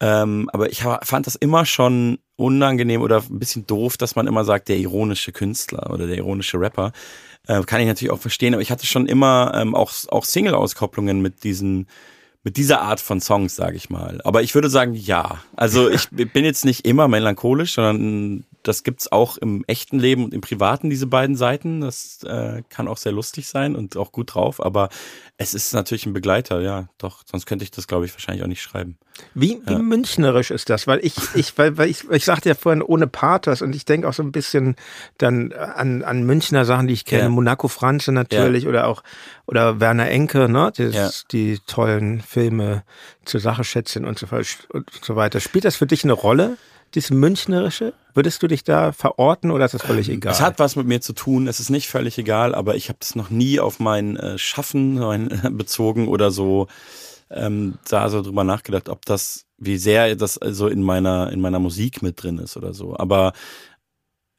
[0.00, 4.44] Ähm, aber ich fand das immer schon unangenehm oder ein bisschen doof, dass man immer
[4.44, 6.92] sagt, der ironische Künstler oder der ironische Rapper.
[7.48, 11.20] Äh, kann ich natürlich auch verstehen, aber ich hatte schon immer ähm, auch, auch Single-Auskopplungen
[11.20, 11.88] mit diesen
[12.44, 14.20] mit dieser Art von Songs, sage ich mal.
[14.24, 15.42] Aber ich würde sagen, ja.
[15.56, 20.34] Also ich bin jetzt nicht immer melancholisch, sondern das gibt's auch im echten Leben und
[20.34, 21.80] im Privaten, diese beiden Seiten.
[21.80, 24.88] Das äh, kann auch sehr lustig sein und auch gut drauf, aber
[25.36, 27.22] es ist natürlich ein Begleiter, ja, doch.
[27.24, 28.98] Sonst könnte ich das, glaube ich, wahrscheinlich auch nicht schreiben.
[29.34, 30.86] Wie, wie münchnerisch ist das?
[30.86, 34.08] Weil ich, ich, weil, weil ich, ich sagte ja vorhin ohne Pathos und ich denke
[34.08, 34.76] auch so ein bisschen
[35.18, 37.28] dann an, an Münchner Sachen, die ich kenne, Ja.
[37.28, 39.02] Monaco Franze natürlich oder auch
[39.46, 40.72] oder Werner Enke, ne?
[40.76, 41.10] Das, Ja.
[41.32, 42.84] Die tollen Filme
[43.24, 44.26] zur Sache schätzen und so,
[44.68, 45.40] und so weiter.
[45.40, 46.56] Spielt das für dich eine Rolle,
[46.94, 47.92] dieses Münchnerische?
[48.14, 50.32] Würdest du dich da verorten oder ist das völlig egal?
[50.32, 52.98] Es hat was mit mir zu tun, es ist nicht völlig egal, aber ich habe
[53.00, 56.68] das noch nie auf mein äh, Schaffen mein, bezogen oder so
[57.30, 61.58] ähm, da so drüber nachgedacht, ob das, wie sehr das also in meiner, in meiner
[61.58, 62.96] Musik mit drin ist oder so.
[62.96, 63.32] Aber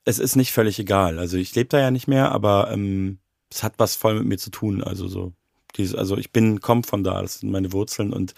[0.06, 1.20] es ist nicht völlig egal.
[1.20, 3.20] Also ich lebe da ja nicht mehr, aber ähm,
[3.52, 4.84] es hat was voll mit mir zu tun.
[4.84, 5.34] Also so,
[5.76, 8.34] dieses, also ich bin, komm von da, das sind meine Wurzeln und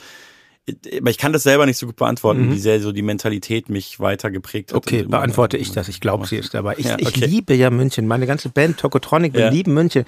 [0.99, 2.53] aber ich kann das selber nicht so gut beantworten, Mhm.
[2.53, 4.77] wie sehr so die Mentalität mich weiter geprägt hat.
[4.77, 5.87] Okay, beantworte ich das.
[5.89, 6.75] Ich glaube, sie ist dabei.
[6.77, 7.25] Ich, Ja, ich okay.
[7.25, 8.07] liebe ja München.
[8.07, 9.49] Meine ganze Band Tokotronic, wir Ja.
[9.49, 10.05] lieben München.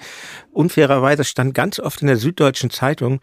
[0.52, 3.20] Unfairerweise stand ganz oft in der Süddeutschen Zeitung,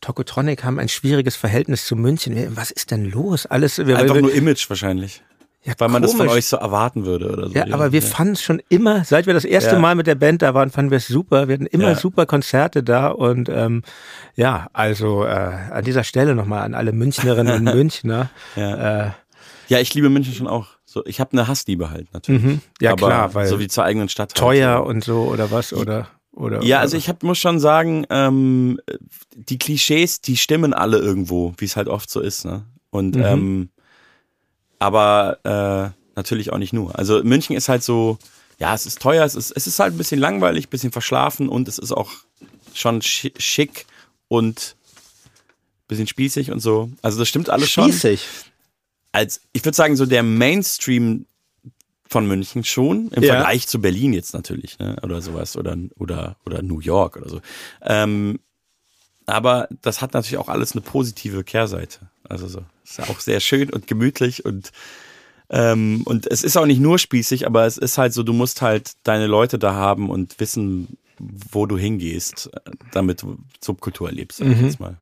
[0.00, 2.56] Tokotronic haben ein schwieriges Verhältnis zu München.
[2.56, 3.44] Was ist denn los?
[3.44, 5.22] Alles, wir, Einfach wir, nur Image wahrscheinlich.
[5.62, 6.32] Ja, Weil man das von komisch.
[6.34, 7.54] euch so erwarten würde oder so.
[7.54, 9.78] Ja, aber wir fanden es schon immer, seit wir das erste Ja.
[9.78, 11.48] Mal mit der Band da waren, fanden wir es super.
[11.48, 11.94] Wir hatten immer Ja.
[11.96, 13.82] super Konzerte da und ähm,
[14.36, 18.30] ja, also äh, an dieser Stelle nochmal an alle Münchnerinnen und Münchner.
[18.56, 19.06] Ja.
[19.06, 19.10] Äh,
[19.68, 20.66] ja, ich liebe München schon auch.
[20.86, 22.42] So, ich habe eine Hassliebe halt natürlich.
[22.42, 22.60] mhm.
[22.80, 24.34] Ja aber klar, weil so wie zur eigenen Stadt.
[24.34, 24.86] teuer Halt.
[24.86, 28.80] und so oder was oder oder Ja, oder also ich hab, muss schon sagen, ähm,
[29.36, 32.44] die Klischees, die stimmen alle irgendwo, wie es halt oft so ist.
[32.44, 32.64] Ne?
[32.90, 33.22] Und Mhm.
[33.22, 33.68] ähm,
[34.80, 35.38] aber
[35.94, 36.98] äh, natürlich auch nicht nur.
[36.98, 38.18] Also München ist halt so,
[38.58, 41.48] ja, es ist teuer, es ist, es ist halt ein bisschen langweilig, ein bisschen verschlafen
[41.48, 42.10] und es ist auch
[42.74, 43.86] schon schi- schick
[44.28, 46.90] und ein bisschen spießig und so.
[47.02, 47.84] Also das stimmt alles schon.
[47.84, 48.26] spießig.
[49.12, 51.26] als, ich würde sagen, so der Mainstream
[52.08, 53.34] von München schon, im Ja.
[53.34, 54.96] Vergleich zu Berlin jetzt natürlich, ne?
[55.02, 57.40] Oder sowas, oder, oder, oder New York oder so.
[57.82, 58.40] Ähm,
[59.26, 62.10] aber das hat natürlich auch alles eine positive Kehrseite.
[62.28, 62.64] Also so.
[62.90, 64.72] Ist ja auch sehr schön und gemütlich und
[65.48, 68.62] ähm, und es ist auch nicht nur spießig, aber es ist halt so, du musst
[68.62, 74.38] halt deine Leute da haben und wissen, wo du hingehst, äh, damit du Subkultur erlebst,
[74.38, 74.64] sag ich Mhm.
[74.64, 74.98] jetzt mal.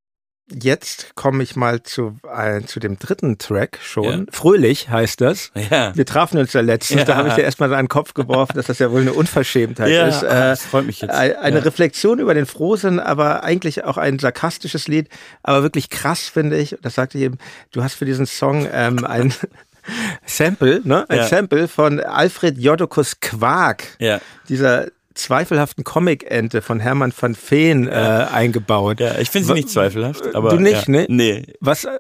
[0.51, 4.05] Jetzt komme ich mal zu, äh, zu dem dritten Track schon.
[4.27, 4.33] Ja.
[4.33, 5.51] Fröhlich heißt das.
[5.71, 5.95] Ja.
[5.95, 7.05] Wir trafen uns ja letztens, Ja.
[7.05, 9.91] da habe ich dir erstmal so einen Kopf geworfen, dass das ja wohl eine Unverschämtheit
[9.91, 10.23] Ja, ist.
[10.23, 11.11] Äh, das freut mich jetzt.
[11.13, 11.65] ein- Eine.
[11.65, 15.09] Reflexion über den Frohsinn, aber eigentlich auch ein sarkastisches Lied,
[15.43, 16.77] aber wirklich krass finde ich.
[16.81, 17.37] Das sagte ich eben,
[17.73, 19.35] du hast für diesen Song ähm, ein
[20.27, 21.05] Sample, ne?
[21.09, 21.27] Ein.
[21.27, 24.21] Sample von Alfred Jodokus Quark, Ja.
[24.49, 24.87] dieser
[25.19, 27.91] zweifelhaften Comic-Ente von Hermann van Veen äh,
[28.33, 29.01] eingebaut.
[29.01, 30.51] Ja, ich finde sie nicht zweifelhaft, aber.
[30.51, 30.93] Du nicht, ja.
[30.93, 31.07] ne?
[31.09, 31.45] Nee.
[31.61, 31.85] Was?
[31.85, 31.91] äh,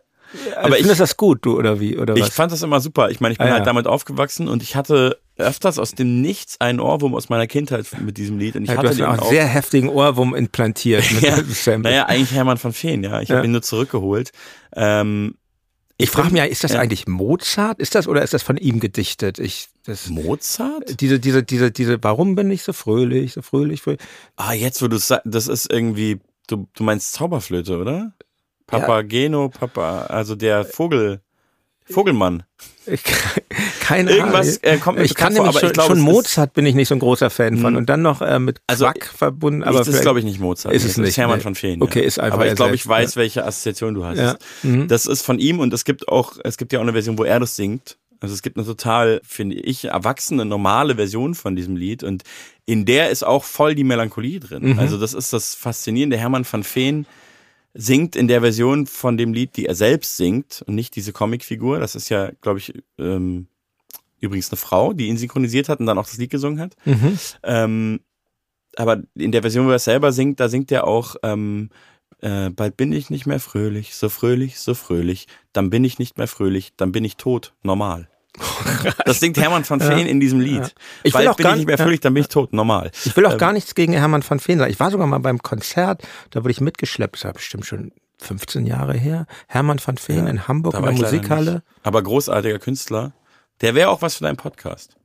[0.57, 2.28] Aber ich- findest das gut, du oder wie oder Ich was?
[2.35, 3.11] fand das immer super.
[3.11, 3.64] Ich meine, ich bin Ah, halt ja.
[3.64, 8.18] damit aufgewachsen und ich hatte öfters aus dem Nichts einen Ohrwurm aus meiner Kindheit mit
[8.18, 8.54] diesem Lied.
[8.57, 11.22] Und ich Ja, du hatte hast den auch einen sehr heftigen Ohrwurm implantiert mit
[11.66, 13.20] ja, naja, eigentlich Hermann von Feen, ja.
[13.22, 13.37] Ich Ja.
[13.37, 14.33] habe ihn nur zurückgeholt.
[14.76, 15.37] Ähm,
[16.00, 16.80] ich frage mich, ja, ist das ja.
[16.80, 17.80] eigentlich Mozart?
[17.80, 19.40] Ist das oder ist das von ihm gedichtet?
[19.40, 21.00] Ich das Mozart?
[21.00, 24.00] diese diese diese diese warum bin ich so fröhlich, so fröhlich, fröhlich?
[24.37, 28.12] Ah, jetzt, wo du sagst, das ist irgendwie, du, du meinst Zauberflöte, oder?
[28.68, 31.20] Papageno, Papa, also der Vogel,
[31.90, 32.42] Vogelmann.
[32.87, 33.03] Ich,
[33.81, 34.77] keine Irgendwas Ahnung.
[34.77, 36.64] äh, kommt mir ich kann vor, nämlich aber schon, ich glaube, schon ist- Mozart bin
[36.66, 37.77] ich nicht so ein großer Fan von Hm.
[37.77, 40.74] und dann noch äh, mit Also, Quack verbunden, Aber das ist, glaube ich, nicht Mozart.
[40.74, 41.42] Ist es Das nicht, Hermann ne?
[41.42, 41.83] von Feen.
[41.83, 42.07] Okay, ja.
[42.07, 44.18] ist einfach Aber er ich glaube, ich weiß, welche Assoziation du hast.
[44.18, 44.37] Ja.
[44.62, 44.88] Mhm.
[44.88, 47.24] Das ist von ihm und es gibt auch, es gibt ja auch eine Version, wo
[47.24, 47.98] er das singt.
[48.20, 52.24] Also es gibt eine total, finde ich, erwachsene, normale Version von diesem Lied und
[52.66, 54.72] in der ist auch voll die Melancholie drin.
[54.72, 54.79] Mhm.
[54.79, 56.16] Also das ist das Faszinierende.
[56.16, 57.07] Hermann van Feen
[57.80, 61.78] singt in der Version von dem Lied, die er selbst singt und nicht diese Comicfigur.
[61.78, 63.46] Das ist ja, glaube ich, ähm,
[64.18, 66.74] übrigens eine Frau, die ihn synchronisiert hat und dann auch das Lied gesungen hat.
[67.44, 68.00] Ähm,
[68.74, 71.70] aber in der Version, wo er selber singt, da singt er auch, ähm,
[72.20, 76.18] äh, bald bin ich nicht mehr fröhlich, so fröhlich, so fröhlich, dann bin ich nicht
[76.18, 78.08] mehr fröhlich, dann bin ich tot, normal.
[79.05, 80.74] Das singt Hermann van Veen in diesem Lied.
[81.03, 82.90] Ich will bald auch bin gar ich nicht mehr fröhlich, dann bin ich tot, normal.
[83.05, 84.70] Ich will auch Ähm, gar nichts gegen Hermann van Veen sagen.
[84.70, 88.66] Ich war sogar mal beim Konzert, da wurde ich mitgeschleppt, das war bestimmt schon 15
[88.66, 89.27] Jahre her.
[89.46, 91.62] Hermann van Veen Ja, in Hamburg in der Musikhalle.
[91.83, 93.12] Aber großartiger Künstler.
[93.61, 94.96] Der wäre auch was für deinen Podcast.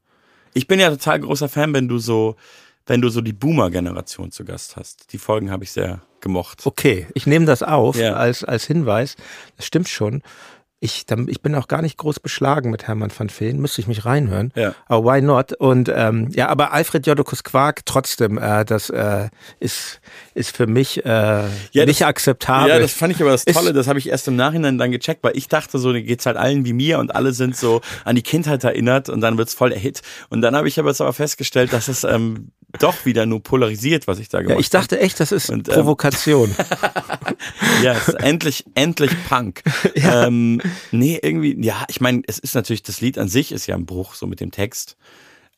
[0.53, 2.35] Ich bin ja total großer Fan, wenn du so,
[2.85, 5.11] wenn du so die Boomer-Generation zu Gast hast.
[5.13, 6.65] Die Folgen habe ich sehr gemocht.
[6.65, 8.13] Okay, ich nehme das auf Ja.
[8.13, 9.15] als, als Hinweis.
[9.57, 10.21] Das stimmt schon.
[10.83, 14.03] Ich, ich bin auch gar nicht groß beschlagen mit Hermann van Veen, müsste ich mich
[14.03, 14.51] reinhören.
[14.53, 14.75] Ja.
[14.87, 15.53] Aber why not?
[15.53, 19.29] Und ähm, ja, aber Alfred Jodokus Quark trotzdem, äh, das äh,
[19.61, 20.01] ist,
[20.33, 21.09] ist für mich äh,
[21.71, 22.69] Ja, nicht das- akzeptabel.
[22.69, 24.91] Ja, das fand ich aber das Ist- Tolle, das habe ich erst im Nachhinein dann
[24.91, 28.17] gecheckt, weil ich dachte so, geht's halt allen wie mir und alle sind so an
[28.17, 30.01] die Kindheit erinnert und dann wird's voll der Hit.
[30.29, 34.07] Und dann habe ich aber jetzt aber festgestellt, dass es ähm, doch wieder nur polarisiert,
[34.07, 36.55] was ich da gemacht ja, ich dachte echt, das ist Und, ähm, Provokation.
[36.57, 37.35] habe.
[37.83, 39.61] Ja, es ist endlich, endlich Punk.
[39.95, 43.75] ähm, nee, irgendwie, ja, ich meine, es ist natürlich, das Lied an sich ist ja
[43.75, 44.95] ein Bruch, so mit dem Text.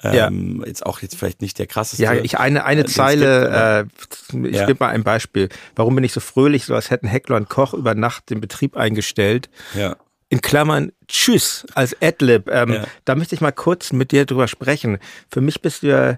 [0.03, 2.03] Ähm, Jetzt auch jetzt vielleicht nicht der krasseste.
[2.03, 3.87] Ja, ich eine, eine äh, Zeile,
[4.33, 4.65] äh, ich Ja.
[4.65, 5.47] gebe mal ein Beispiel.
[5.75, 8.75] Warum bin ich so fröhlich, so als hätten Heckler und Koch über Nacht den Betrieb
[8.77, 9.49] eingestellt?
[9.73, 9.95] ja.
[10.27, 12.49] in Klammern Tschüss als Adlib.
[12.51, 12.83] Ähm, Ja.
[13.05, 14.97] Da möchte ich mal kurz mit dir drüber sprechen.
[15.31, 16.17] Für mich bist du ja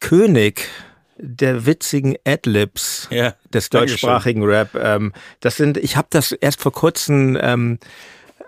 [0.00, 0.68] König
[1.16, 4.74] der witzigen Adlibs Ja, des deutschsprachigen Rap.
[4.74, 7.78] Ähm, das sind, ich habe das erst vor kurzem ähm,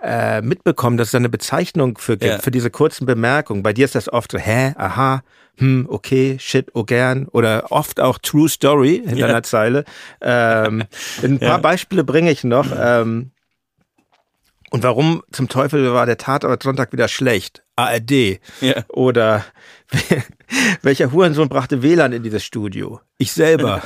[0.02, 2.38] äh, mitbekommen, dass es eine Bezeichnung für gibt, Ja.
[2.38, 3.62] für diese kurzen Bemerkungen.
[3.64, 5.22] Bei dir ist das oft so, hä, aha,
[5.58, 7.26] hm, okay, shit, oh gern.
[7.28, 9.26] Oder oft auch True Story in Ja.
[9.26, 9.84] einer Zeile.
[10.20, 10.84] Ähm,
[11.22, 11.56] ein paar Ja.
[11.58, 12.68] Beispiele bringe ich noch.
[12.74, 13.32] Ähm,
[14.70, 17.64] und warum zum Teufel war der Tatort Sonntag wieder schlecht?
[17.74, 18.38] ARD.
[18.60, 18.84] Ja.
[18.88, 19.44] Oder
[20.82, 23.00] welcher Hurensohn brachte WLAN in dieses Studio?
[23.18, 23.82] Ich selber.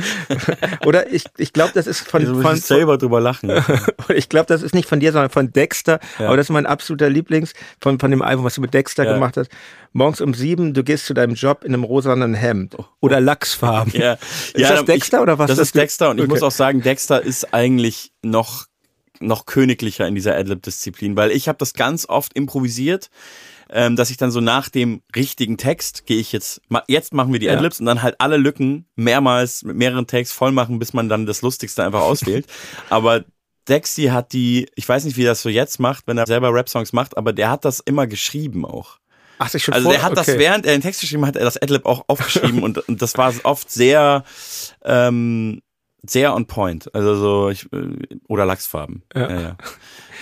[0.86, 3.50] Oder ich, ich glaube, das ist von, Also von, ich selber drüber lachen.
[4.14, 5.98] ich glaube, das ist nicht von dir, sondern von Dexter.
[6.18, 6.26] Ja.
[6.26, 9.14] Aber das ist mein absoluter Lieblings von, von dem Album, was du mit Dexter Ja.
[9.14, 9.50] gemacht hast.
[9.92, 12.76] Morgens um sieben, du gehst zu deinem Job in einem rosanen Hemd.
[13.00, 13.92] Oder Lachsfarben.
[13.98, 15.48] Ja, Ist ja, das Dexter ich, oder was?
[15.48, 16.32] Das ist Dexter und ich Okay.
[16.32, 18.66] muss auch sagen, Dexter ist eigentlich noch
[19.18, 23.08] noch königlicher in dieser Adlib-Disziplin, weil ich habe das ganz oft improvisiert,
[23.70, 27.32] ähm, dass ich dann so nach dem richtigen Text gehe ich jetzt, ma- jetzt machen
[27.32, 27.54] wir die Ja.
[27.54, 31.26] Adlibs und dann halt alle Lücken mehrmals mit mehreren Takes voll machen, bis man dann
[31.26, 32.46] das Lustigste einfach auswählt.
[32.90, 33.24] Aber
[33.68, 36.52] Dexy hat die, ich weiß nicht, wie er das so jetzt macht, wenn er selber
[36.54, 38.98] Rap-Songs macht, aber der hat das immer geschrieben auch.
[39.38, 40.38] Ach, sich schon Also vor, der hat das, okay.
[40.38, 43.34] während er den Text geschrieben hat, er das Adlib auch aufgeschrieben und, und das war
[43.42, 44.22] oft sehr,
[44.84, 45.62] ähm,
[46.06, 46.94] sehr on point.
[46.94, 47.96] Also so, ich, äh,
[48.28, 49.02] oder Lachsfarben.
[49.14, 49.30] Ja.
[49.32, 49.40] Ja.
[49.40, 49.56] Ja,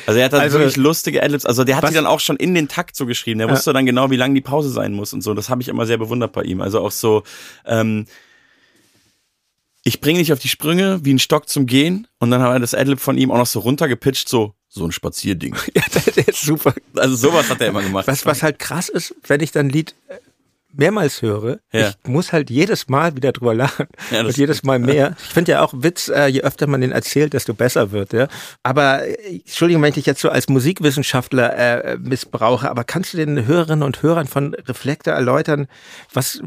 [0.07, 1.45] Also er hat dann Also- wirklich lustige Adlibs.
[1.47, 3.39] Also der hat Was- die dann auch schon in den Takt so geschrieben.
[3.39, 3.53] Der Ja.
[3.55, 5.35] wusste dann genau, wie lang die Pause sein muss und so.
[5.35, 6.61] Das habe ich immer sehr bewundert bei ihm.
[6.61, 7.23] Also auch so,
[7.65, 8.07] ähm,
[9.83, 12.61] ich bringe dich auf die Sprünge wie ein Stock zum Gehen und dann hat er
[12.61, 15.55] das Adlib von ihm auch noch so runtergepitcht, so, so ein Spazierding.
[15.75, 16.75] Ja, der, der ist super.
[16.97, 18.07] Also sowas hat er immer gemacht.
[18.07, 20.17] Was, was halt krass ist, wenn ich dann ein Lied äh,
[20.77, 21.89] mehrmals höre, Ja.
[21.91, 23.87] ich muss halt jedes Mal wieder drüber lachen.
[24.11, 25.15] Ja, und jedes Mal mehr.
[25.23, 28.13] Ich finde ja auch Witz, äh, je öfter man den erzählt, desto besser wird.
[28.13, 28.29] Ja?
[28.63, 33.17] Aber, äh, Entschuldigung, wenn ich dich jetzt so als Musikwissenschaftler äh, missbrauche, aber kannst du
[33.19, 35.67] den Hörerinnen und Hörern von Reflektor erläutern,
[36.13, 36.41] was,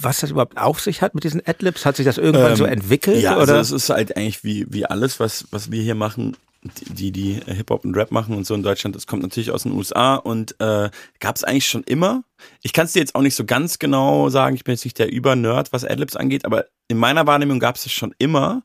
[0.00, 1.84] was das überhaupt auf sich hat mit diesen Adlibs?
[1.86, 3.22] Hat sich das irgendwann Ähm, so entwickelt?
[3.22, 3.54] Ja, oder?
[3.56, 7.12] also es ist halt eigentlich wie, wie alles, was, was wir hier machen, die, die
[7.12, 10.16] die Hip-Hop und Rap machen und so in Deutschland, das kommt natürlich aus den USA
[10.16, 10.90] und äh,
[11.20, 12.24] gab es eigentlich schon immer.
[12.62, 14.98] Ich kann es dir jetzt auch nicht so ganz genau sagen, ich bin jetzt nicht
[14.98, 18.62] der Über-Nerd, was Adlibs angeht, aber in meiner Wahrnehmung gab es es schon immer,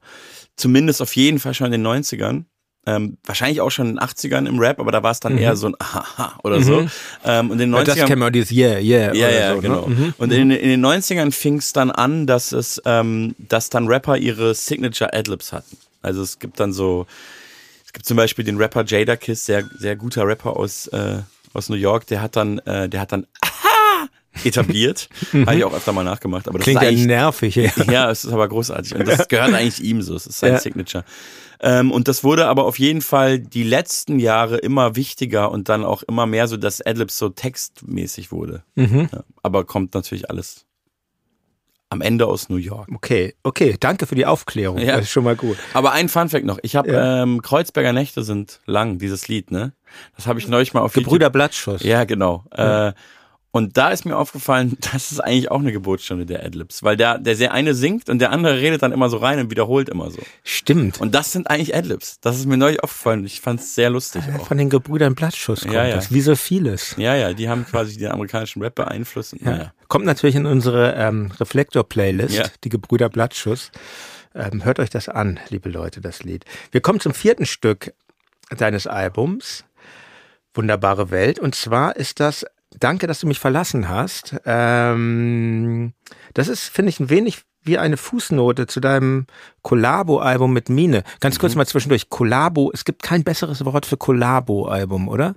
[0.56, 2.46] zumindest auf jeden Fall schon in den 90ern.
[2.88, 5.56] Ähm, wahrscheinlich auch schon in den 80ern im Rap, aber da war es dann eher
[5.56, 6.88] so ein Aha oder so.
[7.24, 7.86] Ähm, und in den 90ern Mhm.
[8.00, 9.14] das kennen wir dieses Yeah, Yeah.
[9.14, 9.88] ja, oder ja, so, genau.
[9.88, 9.96] Ne?
[9.96, 10.14] Mhm.
[10.18, 14.18] Und in, in den 90ern fing es dann an, dass es, ähm, dass dann Rapper
[14.18, 15.78] ihre Signature Adlibs hatten.
[16.02, 17.06] Also es gibt dann so,
[17.92, 21.18] es gibt zum Beispiel den Rapper Jada Kiss, sehr, sehr guter Rapper aus, äh,
[21.52, 24.08] aus New York, der hat dann, äh, der hat dann Aha
[24.46, 25.10] etabliert.
[25.34, 27.56] Habe ich auch öfter mal nachgemacht, aber das Klingt ja nervig.
[27.56, 27.70] Ja.
[27.92, 28.96] ja, es ist aber großartig.
[28.96, 30.16] Und das gehört eigentlich ihm so.
[30.16, 30.60] Es ist sein Ja.
[30.60, 31.04] Signature.
[31.60, 35.84] Ähm, und das wurde aber auf jeden Fall die letzten Jahre immer wichtiger und dann
[35.84, 38.64] auch immer mehr so, dass Adlibs so textmäßig wurde.
[38.76, 39.10] Mhm.
[39.12, 40.66] Ja, aber kommt natürlich alles
[41.92, 42.88] am Ende aus New York.
[42.96, 44.78] Okay, okay, danke für die Aufklärung.
[44.80, 44.94] Ja.
[44.96, 45.58] Das ist schon mal gut.
[45.74, 46.58] Aber ein Funfact noch.
[46.64, 47.22] Ich habe Ja.
[47.24, 49.74] ähm, Kreuzberger Nächte sind lang, dieses Lied, ne?
[50.16, 51.34] Das habe ich neulich mal auf Gebrüder YouTube.
[51.34, 51.84] Blattschuss.
[51.84, 52.46] Ja, genau.
[52.52, 52.94] Äh,
[53.54, 57.18] Und da ist mir aufgefallen, das ist eigentlich auch eine Geburtsstunde der Adlibs, weil der,
[57.20, 60.10] der sehr eine singt und der andere redet dann immer so rein und wiederholt immer
[60.10, 60.20] so.
[60.44, 61.02] Stimmt.
[61.02, 62.20] Und das sind eigentlich Adlibs.
[62.22, 64.48] Das ist mir neulich aufgefallen und ich fand es sehr lustig auch.
[64.48, 65.96] Von den Gebrüdern Blattschuss kommt Ja, ja.
[65.96, 66.96] das, wie so vieles.
[66.98, 69.34] Ja, ja, die haben quasi den amerikanischen Rap beeinflusst.
[69.34, 69.52] Ja.
[69.52, 69.74] Naja.
[69.90, 72.46] Kommt natürlich in unsere ähm, Reflektor-Playlist, Ja.
[72.64, 73.72] die Gebrüder Blattschuss.
[74.34, 76.46] Ähm, hört euch das an, liebe Leute, das Lied.
[76.72, 77.94] Wir kommen zum vierten Stück
[78.58, 79.66] deines Albums,
[80.54, 81.38] Wunderbare Welt.
[81.40, 82.46] Und zwar ist das
[82.80, 84.36] Danke, dass du mich verlassen hast.
[84.46, 85.94] Ähm,
[86.34, 89.28] das ist, finde ich, ein wenig wie eine Fußnote zu deinem
[89.62, 91.04] Collabo-Album mit Mine.
[91.20, 92.10] Ganz kurz mal zwischendurch.
[92.10, 95.36] Collabo, es gibt kein besseres Wort für Collabo-Album, oder?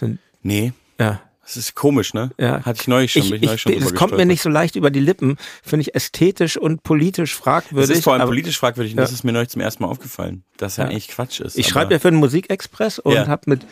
[0.00, 2.30] Ein- Nee, Ja, das ist komisch, ne?
[2.38, 2.64] ja.
[2.64, 3.22] Hatte ich neulich schon.
[3.24, 5.36] Ich, ich ich, neulich schon es kommt mir nicht so leicht über die Lippen.
[5.62, 7.90] Finde ich ästhetisch und politisch Das fragwürdig.
[7.98, 9.02] ist vor allem aber politisch fragwürdig und Ja.
[9.04, 10.90] das ist mir neulich zum ersten Mal aufgefallen, dass ja, Ja.
[10.90, 11.58] eigentlich Quatsch ist.
[11.58, 13.26] Ich schreibe ja für den Musikexpress und Ja.
[13.26, 13.66] habe mit,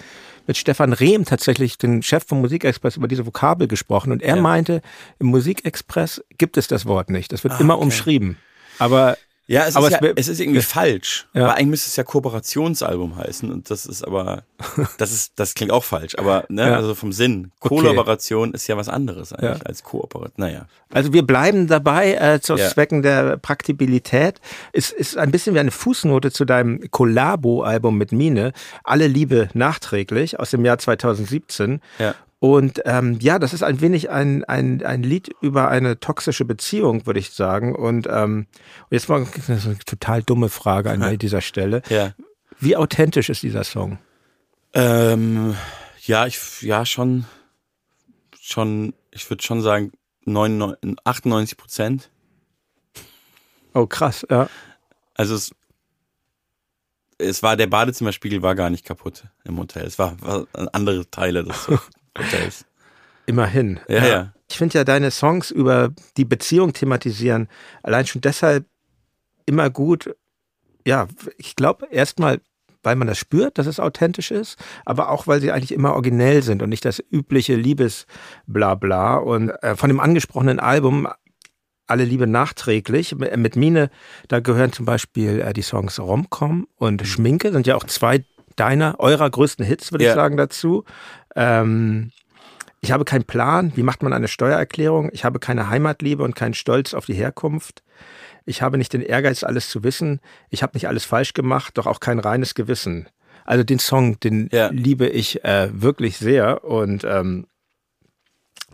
[0.49, 4.11] mit Stefan Rehm tatsächlich, den Chef vom Musikexpress, über diese Vokabel gesprochen.
[4.11, 4.43] Und er Ja.
[4.43, 4.83] meinte,
[5.21, 7.33] im Musikexpress gibt es das Wort nicht.
[7.33, 7.85] Das wird Ah, immer okay.
[7.85, 8.37] umschrieben.
[8.81, 9.17] Aber
[9.51, 11.27] Ja, es, Aber ist, es ja, es ist irgendwie falsch.
[11.33, 11.45] Ja.
[11.45, 14.43] Weil eigentlich müsste es ja Kooperationsalbum heißen und das ist aber,
[14.99, 16.77] das ist, das klingt auch falsch, aber ne, Ja.
[16.77, 17.51] also vom Sinn.
[17.61, 17.75] Okay.
[17.75, 19.65] Kollaboration ist ja was anderes eigentlich Ja.
[19.67, 20.35] als Kooperation.
[20.37, 20.67] Naja.
[20.93, 22.57] Also wir bleiben dabei äh, zu.
[22.57, 24.41] Zwecken der Praktibilität.
[24.73, 28.53] Es ist ein bisschen wie eine Fußnote zu deinem Collabo-Album mit Mine.
[28.85, 31.81] Alle Liebe nachträglich aus dem Jahr 2017.
[31.99, 32.15] Ja.
[32.41, 37.05] Und ähm, ja, das ist ein wenig ein, ein, ein Lied über eine toxische Beziehung,
[37.05, 37.75] würde ich sagen.
[37.75, 38.47] Und ähm,
[38.89, 41.83] und jetzt mal eine total dumme Frage an dieser Stelle.
[41.89, 42.15] Ja.
[42.61, 43.99] Wie authentisch ist dieser Song?
[44.73, 45.57] Ähm,
[46.05, 47.25] ja, ich, ja, schon,
[48.41, 49.93] schon, ich würde schon sagen,
[50.25, 52.11] 99, 98 Prozent.
[53.75, 54.49] Oh, krass, ja.
[55.15, 55.51] Also es,
[57.19, 59.85] es war, der Badezimmerspiegel war gar nicht kaputt im Hotel.
[59.87, 61.69] Es war, war andere Teile des
[62.19, 62.65] Hotels.
[63.27, 63.81] Immerhin.
[63.89, 64.33] Ja, ja.
[64.51, 67.49] Ich finde ja deine Songs über die Beziehung thematisieren
[67.83, 68.65] allein schon deshalb
[69.47, 70.15] immer gut.
[70.87, 71.07] Ja,
[71.37, 72.41] ich glaube erstmal,
[72.83, 74.57] weil man das spürt, dass es authentisch ist,
[74.87, 79.17] aber auch, weil sie eigentlich immer originell sind und nicht das übliche Liebesblabla.
[79.17, 81.07] Und äh, von dem angesprochenen Album
[81.87, 83.15] alle Liebe nachträglich.
[83.17, 83.91] Mit Mine,
[84.29, 88.25] da gehören zum Beispiel äh, die Songs Romcom und Schminke, sind ja auch zwei
[88.57, 90.11] deiner, eurer größten Hits, würde Ja.
[90.11, 90.85] ich sagen, dazu.
[91.39, 92.11] Ähm,
[92.81, 95.11] ich habe keinen Plan, wie macht man eine Steuererklärung.
[95.13, 97.83] Ich habe keine Heimatliebe und keinen Stolz auf die Herkunft.
[98.45, 100.21] Ich habe nicht den Ehrgeiz, alles zu wissen.
[100.51, 103.09] Ich habe nicht alles falsch gemacht, doch auch kein reines Gewissen.
[103.45, 104.69] Also den Song, den Ja.
[104.69, 107.47] liebe ich äh, wirklich sehr und ähm,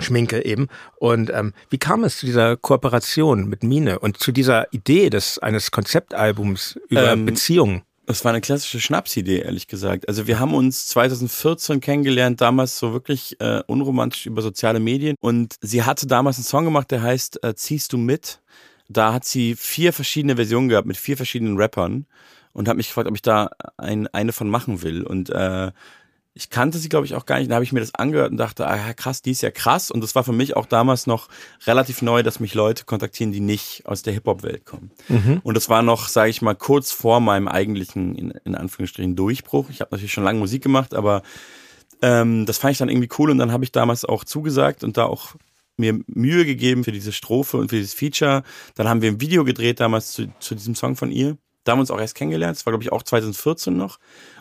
[0.01, 0.69] Schminke eben.
[0.97, 5.39] Und ähm, wie kam es zu dieser Kooperation mit Mine und zu dieser Idee des
[5.39, 7.83] eines Konzeptalbums über Ähm, Beziehungen?
[8.07, 10.09] Es war eine klassische Schnapsidee, ehrlich gesagt.
[10.09, 15.17] Also wir haben uns 2014 kennengelernt, damals so wirklich äh, unromantisch über soziale Medien.
[15.21, 18.43] Und sie hatte damals einen Song gemacht, der heißt äh, Ziehst du mit?
[18.89, 22.07] Da hat sie vier verschiedene Versionen gehabt mit vier verschiedenen Rappern
[22.53, 25.03] und hat mich gefragt, ob ich da ein, eine von machen will.
[25.03, 25.73] Und äh,
[26.37, 27.49] ich kannte sie, glaube ich, auch gar nicht.
[27.49, 29.93] Dann habe ich mir das angehört und dachte, ah krass, die ist ja krass.
[29.93, 31.29] Und das war für mich auch damals noch
[31.65, 34.91] relativ neu, dass mich Leute kontaktieren, die nicht aus der Hip-Hop-Welt kommen.
[35.45, 39.71] Und das war noch, sage ich mal, kurz vor meinem eigentlichen, in, in Anführungsstrichen, Durchbruch.
[39.71, 41.23] Ich habe natürlich schon lange Musik gemacht, aber
[42.03, 44.97] ähm, das fand ich dann irgendwie cool und dann habe ich damals auch zugesagt und
[44.97, 45.37] da auch
[45.77, 48.43] mir Mühe gegeben für diese Strophe und für dieses Feature.
[48.75, 51.37] Dann haben wir ein Video gedreht damals zu, zu diesem Song von ihr.
[51.63, 52.57] Da haben wir uns auch erst kennengelernt.
[52.57, 53.99] Das war, glaube ich, auch 2014 noch.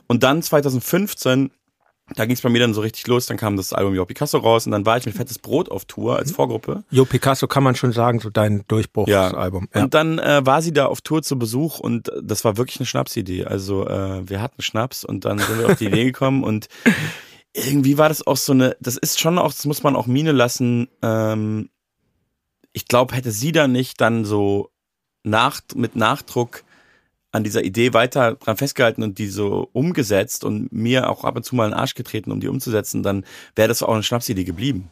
[0.08, 1.52] Und dann 2015
[2.16, 4.38] da ging es bei mir dann so richtig los, dann kam das Album Jo Picasso
[4.38, 6.84] raus und dann war ich mit Fettes Brot auf Tour als Vorgruppe.
[6.92, 9.70] Jo Picasso kann man schon sagen, so dein Durchbruchsalbum.
[9.74, 9.84] Ja.
[9.84, 12.86] Und dann äh, war sie da auf Tour zu Besuch und das war wirklich eine
[12.86, 13.46] Schnapsidee.
[13.46, 16.68] Also äh, wir hatten Schnaps und dann sind wir auf die Idee gekommen und
[17.54, 20.32] irgendwie war das auch so eine, das ist schon auch, das muss man auch Mine
[20.32, 20.88] lassen.
[21.02, 21.70] Ähm,
[22.72, 24.72] ich glaube, hätte sie da nicht dann so
[25.24, 26.64] nach, mit Nachdruck
[27.34, 31.44] an dieser Idee weiter dran festgehalten und die so umgesetzt und mir auch ab und
[31.44, 33.26] zu mal in den Arsch getreten, um die umzusetzen, dann
[33.56, 34.92] wäre das auch eine Schnapsidee geblieben.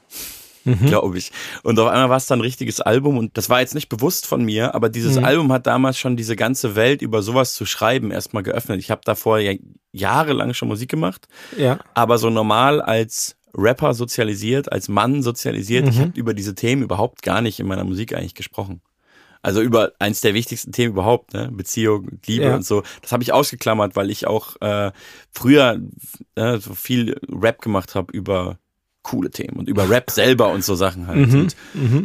[0.85, 1.31] Glaube ich.
[1.63, 4.27] Und auf einmal war es dann ein richtiges Album und das war jetzt nicht bewusst
[4.27, 8.11] von mir, aber dieses Album hat damals schon diese ganze Welt über sowas zu schreiben
[8.11, 8.79] erstmal geöffnet.
[8.79, 9.53] Ich habe davor ja
[9.91, 11.27] jahrelang schon Musik gemacht,
[11.57, 11.79] ja.
[11.93, 17.21] aber so normal als Rapper sozialisiert, als Mann sozialisiert, ich habe über diese Themen überhaupt
[17.21, 18.81] gar nicht in meiner Musik eigentlich gesprochen.
[19.41, 21.49] Also über eins der wichtigsten Themen überhaupt, ne?
[21.51, 22.55] Beziehung, Liebe Ja.
[22.55, 22.83] und so.
[23.01, 24.91] Das habe ich ausgeklammert, weil ich auch äh,
[25.31, 25.79] früher
[26.35, 28.59] äh, so viel Rap gemacht habe über
[29.03, 31.27] coole Themen und über Rap selber und so Sachen halt.
[31.33, 31.55] Und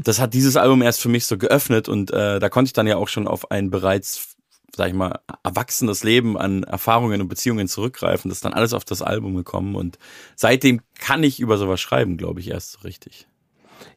[0.08, 2.86] das hat dieses Album erst für mich so geöffnet und äh, da konnte ich dann
[2.86, 4.36] ja auch schon auf ein bereits,
[4.74, 8.30] sag ich mal, erwachsenes Leben an Erfahrungen und Beziehungen zurückgreifen.
[8.30, 9.98] Das ist dann alles auf das Album gekommen und
[10.36, 13.26] seitdem kann ich über sowas schreiben, glaube ich, erst so richtig.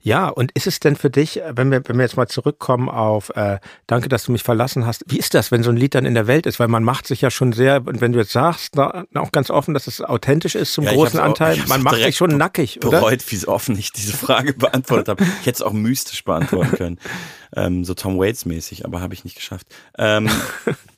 [0.01, 3.29] Ja, und ist es denn für dich, wenn wir, wenn wir jetzt mal zurückkommen auf
[3.35, 6.05] äh, Danke, dass du mich verlassen hast, wie ist das, wenn so ein Lied dann
[6.05, 6.59] in der Welt ist?
[6.59, 9.49] Weil man macht sich ja schon sehr, und wenn du jetzt sagst, na, auch ganz
[9.49, 12.37] offen, dass es authentisch ist zum Ja, großen auch- Anteil, hab's man macht sich schon
[12.37, 12.99] nackig, oder?
[13.01, 15.23] bereut, wie offen ich diese Frage beantwortet habe.
[15.23, 16.99] Ich hätte es auch mystisch beantworten können.
[17.55, 19.65] Ähm, so Tom Waits mäßig, aber habe ich nicht geschafft.
[19.97, 20.29] Ähm,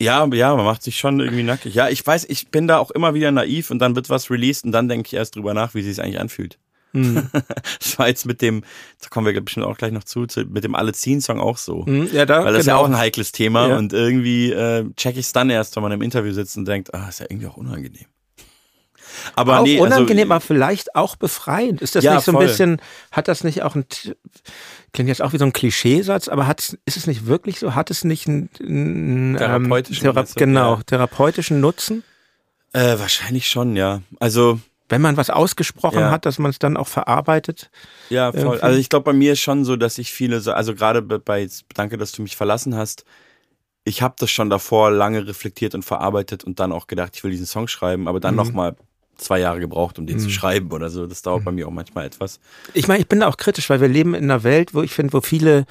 [0.01, 1.73] ja, ja, man macht sich schon irgendwie nackig.
[1.73, 4.65] Ja, ich weiß, ich bin da auch immer wieder naiv und dann wird was released
[4.65, 6.57] und dann denke ich erst drüber nach, wie sich eigentlich anfühlt.
[6.93, 7.29] Mhm.
[7.79, 8.63] Das war jetzt mit dem,
[9.01, 11.57] da kommen wir bestimmt auch gleich noch zu, zu mit dem Alle ziehen Song auch
[11.57, 11.85] so.
[11.85, 12.83] Hm, Ja, da, Weil das ist ja genau.
[12.85, 13.77] auch ein heikles Thema Ja.
[13.77, 16.93] und irgendwie äh, check ich es dann erst, wenn man im Interview sitzt und denkt,
[16.93, 18.05] ah, ist ja irgendwie auch unangenehm.
[19.35, 21.81] Aber auch nee, unangenehm, also, aber vielleicht auch befreiend.
[21.81, 22.45] Ist das Ja, nicht so ein voll.
[22.47, 22.81] bisschen,
[23.11, 23.85] hat das nicht auch ein,
[24.93, 27.75] klingt jetzt auch wie so ein Klischeesatz, aber hat, ist es nicht wirklich so?
[27.75, 30.39] Hat es nicht einen, einen Therapeutischen, Thera meinst du?
[30.39, 30.83] genau, Ja.
[30.83, 32.03] therapeutischen Nutzen?
[32.73, 34.01] äh, wahrscheinlich schon, ja.
[34.21, 34.59] Also
[34.91, 36.11] Wenn man was ausgesprochen Ja.
[36.11, 37.71] hat, dass man es dann auch verarbeitet?
[38.09, 38.41] Ja, voll.
[38.41, 38.61] Irgendwie.
[38.61, 41.49] Also ich glaube, bei mir ist schon so, dass ich viele, so- also gerade bei-
[41.73, 43.05] Danke, dass du mich verlassen hast,
[43.85, 47.31] ich habe das schon davor lange reflektiert und verarbeitet und dann auch gedacht, ich will
[47.31, 48.37] diesen Song schreiben, aber dann Mhm.
[48.37, 48.75] noch mal
[49.17, 51.05] zwei Jahre gebraucht, um den zu schreiben oder so.
[51.05, 52.39] Das dauert bei mir auch manchmal etwas.
[52.73, 54.93] Ich meine, ich bin da auch kritisch, weil wir leben in einer Welt, wo ich
[54.93, 55.65] finde, wo viele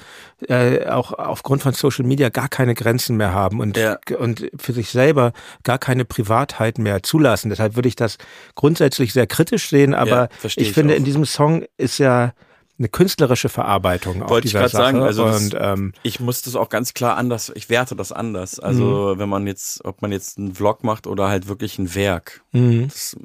[0.47, 3.97] äh, auch aufgrund von Social Media gar keine Grenzen mehr haben und, Ja.
[4.17, 5.33] und für sich selber
[5.63, 7.49] gar keine Privatheit mehr zulassen.
[7.49, 8.17] Deshalb würde ich das
[8.55, 10.97] grundsätzlich sehr kritisch sehen, aber Ja, ich ich finde, auch.
[10.97, 12.33] in diesem Song ist ja
[12.81, 14.69] eine künstlerische Verarbeitung Wollte ich Sache.
[14.69, 18.11] sagen, also das- und ähm, Ich muss das auch ganz klar anders, ich werte das
[18.11, 18.59] anders.
[18.59, 22.41] Also wenn man jetzt, ob man jetzt einen Vlog macht oder halt wirklich ein Werk.
[22.51, 22.87] mhm.
[22.87, 23.15] Das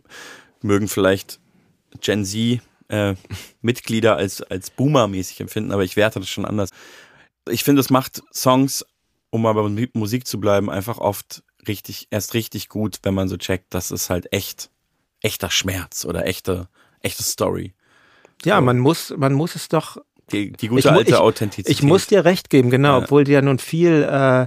[0.62, 1.40] mögen vielleicht
[2.00, 3.14] Gen Z äh,
[3.62, 6.68] Mitglieder als, als Boomer-mäßig empfinden, aber ich werte das schon anders.
[7.48, 8.84] Ich finde, es macht Songs,
[9.30, 13.36] um bei Mu- Musik zu bleiben, einfach oft richtig, erst richtig gut, wenn man so
[13.38, 14.70] checkt, das ist halt echt,
[15.22, 16.68] echter Schmerz oder echte,
[17.00, 17.72] echte Story.
[18.44, 18.62] Ja, so.
[18.64, 19.96] man muss, man muss es doch
[20.32, 21.70] Die, die gute Ich alte ich- Authentizität.
[21.72, 23.04] Ich muss dir recht geben, genau, Ja.
[23.04, 24.46] obwohl dir ja nun viel, äh,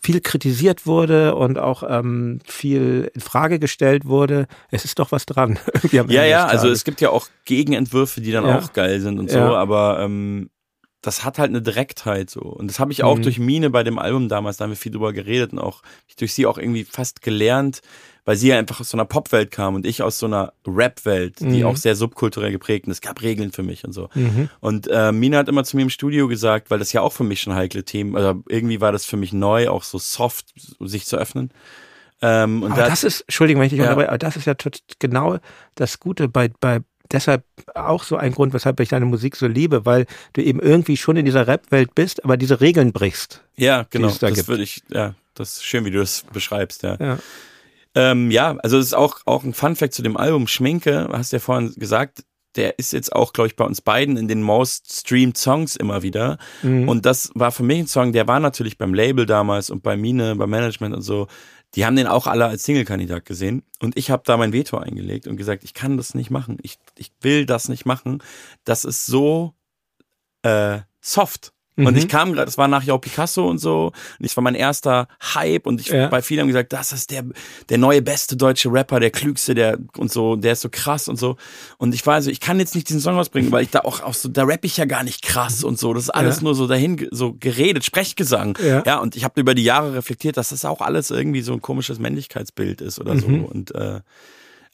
[0.00, 4.46] viel kritisiert wurde und auch ähm, viel in Frage gestellt wurde.
[4.70, 5.58] Es ist doch was dran.
[5.92, 8.58] Ja, Ende ja, also es gibt ja auch Gegenentwürfe, die dann Ja.
[8.58, 10.50] auch geil sind und so, aber ähm,
[11.02, 12.40] das hat halt eine Direktheit so.
[12.40, 13.22] Und das habe ich auch Mhm.
[13.22, 15.82] durch Mine bei dem Album damals, da haben wir viel drüber geredet und auch
[16.18, 17.80] durch sie auch irgendwie fast gelernt,
[18.28, 21.40] weil sie ja einfach aus so einer Popwelt kam und ich aus so einer Rap-Welt,
[21.40, 21.64] die Mhm.
[21.64, 24.10] auch sehr subkulturell geprägt und es gab Regeln für mich und so.
[24.14, 24.50] Mhm.
[24.60, 27.24] Und äh, Mina hat immer zu mir im Studio gesagt, weil das ja auch für
[27.24, 30.44] mich schon heikle Themen, also irgendwie war das für mich neu, auch so soft
[30.78, 31.52] sich zu öffnen.
[32.20, 33.92] Ähm, und Aber da- das ist, Entschuldigung, wenn ich dich Ja.
[33.92, 34.54] aber das ist ja
[34.98, 35.38] genau
[35.76, 39.86] das Gute bei, bei deshalb auch so ein Grund, weshalb ich deine Musik so liebe,
[39.86, 40.04] weil
[40.34, 43.42] du eben irgendwie schon in dieser Rap-Welt bist, aber diese Regeln brichst.
[43.56, 44.08] Ja, genau.
[44.20, 46.96] da das würde ich, ja, das ist schön, wie du das beschreibst, ja.
[47.00, 47.18] Ja.
[47.98, 51.36] Ähm, ja, also es ist auch, auch ein Fun-Fact zu dem Album Schminke, hast du
[51.36, 52.22] ja vorhin gesagt,
[52.54, 56.04] der ist jetzt auch, glaube ich, bei uns beiden in den most streamed Songs immer
[56.04, 56.38] wieder.
[56.62, 56.88] Mhm.
[56.88, 59.96] Und das war für mich ein Song, der war natürlich beim Label damals und bei
[59.96, 61.26] Mine, beim Management und so.
[61.74, 63.64] Die haben den auch alle als Single-Kandidat gesehen.
[63.82, 66.58] Und ich habe da mein Veto eingelegt und gesagt, ich kann das nicht machen.
[66.62, 68.22] Ich, ich will das nicht machen.
[68.62, 69.54] Das ist so
[70.42, 71.52] äh, soft.
[71.78, 71.96] Und Mhm.
[71.96, 73.92] ich kam gerade, das war nach Jau Picasso und so.
[74.18, 76.08] Und ich war mein erster Hype und ich Ja.
[76.08, 77.24] bei vielen haben gesagt, das ist der,
[77.68, 81.16] der neue beste deutsche Rapper, der klügste, der und so, der ist so krass und
[81.16, 81.36] so.
[81.78, 84.00] Und ich war also, ich kann jetzt nicht diesen Song rausbringen, weil ich da auch,
[84.02, 85.94] auch so, da rapp ich ja gar nicht krass und so.
[85.94, 86.42] Das ist alles Ja.
[86.42, 88.58] nur so dahin, so geredet, Sprechgesang.
[88.62, 88.82] Ja.
[88.84, 91.62] ja und ich habe über die Jahre reflektiert, dass das auch alles irgendwie so ein
[91.62, 93.28] komisches Männlichkeitsbild ist oder so.
[93.28, 93.44] Mhm.
[93.44, 94.00] Und äh,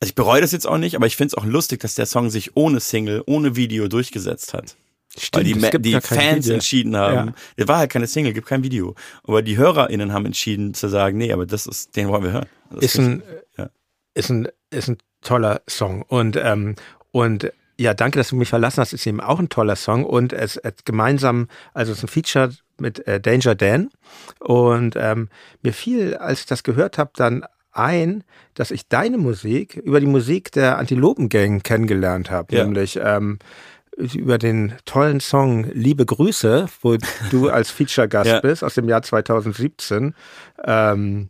[0.00, 2.06] also ich bereue das jetzt auch nicht, aber ich finde es auch lustig, dass der
[2.06, 4.74] Song sich ohne Single, ohne Video durchgesetzt hat.
[5.16, 6.54] Stimmt, Weil die, es die Fans Video.
[6.54, 7.34] entschieden haben, Ja.
[7.58, 8.94] der war halt keine Single, gibt kein Video.
[9.24, 12.46] Aber die HörerInnen haben entschieden zu sagen, nee, aber das ist, den wollen wir hören.
[12.70, 13.22] Das ist ein,
[13.56, 13.70] Ja.
[14.14, 16.02] ist ein, ist ein toller Song.
[16.02, 16.74] Und, ähm,
[17.12, 20.04] und ja, danke, dass du mich verlassen hast, ist eben auch ein toller Song.
[20.04, 23.90] Und es, es gemeinsam, also es ist ein Feature mit äh, Danger Dan.
[24.40, 25.28] Und ähm,
[25.62, 28.22] mir fiel, als ich das gehört habe, dann ein,
[28.54, 32.54] dass ich deine Musik über die Musik der Antilopengang kennengelernt habe.
[32.54, 32.64] Ja.
[32.64, 33.38] Nämlich ähm,
[33.96, 36.96] über den tollen Song Liebe Grüße, wo
[37.30, 38.40] du als Feature-Gast Ja.
[38.40, 40.14] bist, aus dem Jahr 2017.
[40.64, 41.28] Ähm,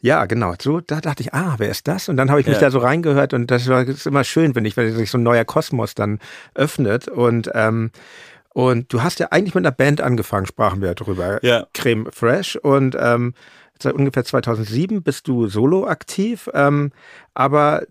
[0.00, 0.54] ja, genau.
[0.60, 2.08] So, da dachte ich, ah, wer ist das?
[2.08, 2.60] Und dann habe ich mich Ja.
[2.62, 5.18] da so reingehört und das war das ist immer schön, finde ich, wenn sich so
[5.18, 6.20] ein neuer Kosmos dann
[6.54, 7.08] öffnet.
[7.08, 7.90] Und, ähm,
[8.54, 11.44] und du hast ja eigentlich mit einer Band angefangen, sprachen wir ja drüber.
[11.44, 11.66] Ja.
[11.74, 12.56] Creme Fresh.
[12.56, 13.34] Und ähm,
[13.80, 16.48] seit ungefähr 2007 bist du solo aktiv.
[16.54, 16.92] Ähm,
[17.34, 17.82] aber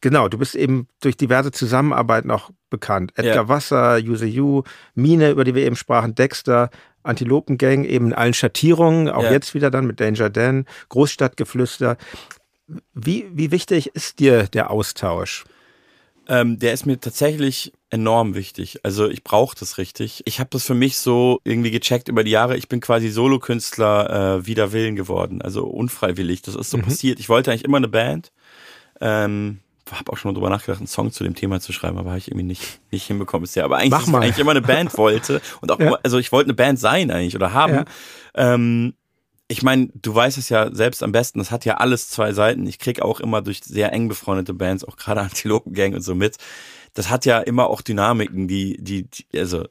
[0.00, 3.12] genau, du bist eben durch diverse Zusammenarbeiten auch bekannt.
[3.16, 3.48] Edgar Ja.
[3.48, 4.62] Wasser, Use You,
[4.94, 6.70] Mine, über die wir eben sprachen, Dexter,
[7.02, 9.32] Antilopengang, eben in allen Schattierungen, auch Ja.
[9.32, 11.96] jetzt wieder dann mit Danger Dan, Großstadtgeflüster.
[12.94, 15.44] Wie, wie wichtig ist dir der Austausch?
[16.26, 18.80] Ähm, der ist mir tatsächlich enorm wichtig.
[18.82, 20.22] Also ich brauche das richtig.
[20.24, 22.56] Ich habe das für mich so irgendwie gecheckt über die Jahre.
[22.56, 26.40] Ich bin quasi Solokünstler äh, wider Willen geworden, also unfreiwillig.
[26.40, 26.82] Das ist so Mhm.
[26.84, 27.20] passiert.
[27.20, 28.32] Ich wollte eigentlich immer eine Band.
[29.02, 29.58] Ähm,
[29.90, 32.18] habe auch schon mal drüber nachgedacht, einen Song zu dem Thema zu schreiben, aber habe
[32.18, 33.64] ich irgendwie nicht, nicht hinbekommen bisher.
[33.64, 35.86] Aber eigentlich, ich eigentlich immer eine Band wollte und auch, Ja.
[35.88, 37.74] immer- also ich wollte eine Band sein eigentlich oder haben.
[37.74, 37.84] Ja.
[38.34, 38.94] Ähm,
[39.46, 42.66] ich meine, du weißt es ja selbst am besten, das hat ja alles zwei Seiten.
[42.66, 46.36] Ich krieg auch immer durch sehr eng befreundete Bands, auch gerade Antilopen-Gang und so mit.
[46.94, 49.66] Das hat ja immer auch Dynamiken, die, die, die also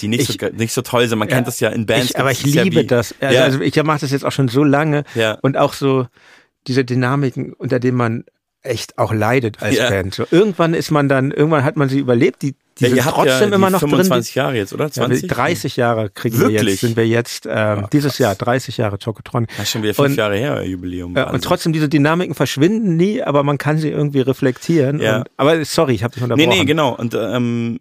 [0.00, 1.18] die nicht, Ich- so, nicht so toll sind.
[1.18, 2.10] Man Ja, kennt das ja in Bands.
[2.10, 3.14] Ich, aber ich ja liebe wie- das.
[3.20, 3.44] Also, Ja.
[3.44, 5.38] also ich mache das jetzt auch schon so lange Ja.
[5.42, 6.06] und auch so
[6.66, 8.24] diese Dynamiken, unter denen man
[8.62, 9.88] echt auch leidet als Ja.
[9.88, 10.14] Band.
[10.14, 13.50] So, irgendwann ist man dann, irgendwann hat man sie überlebt, die, die ja, sind trotzdem
[13.50, 14.88] ja immer noch 25 Jahre jetzt, oder?
[14.88, 15.02] drin.
[15.02, 15.28] Ja, 20?
[15.30, 16.68] 30 Jahre kriegen wir Wirklich?
[16.72, 18.18] jetzt, sind wir jetzt, ähm, Oh, dieses.
[18.18, 19.46] Jahr, 30 Jahre Chocotron.
[19.56, 21.16] Das ist schon wieder fünf Und- Jahre her, Jubiläum.
[21.16, 25.00] Ja, und trotzdem, diese Dynamiken verschwinden nie, aber man kann sie irgendwie reflektieren.
[25.00, 25.18] Ja.
[25.18, 26.58] Und, aber sorry, ich habe dich Nee, unterbrochen.
[26.58, 26.94] nee, genau.
[26.94, 27.80] Und ähm,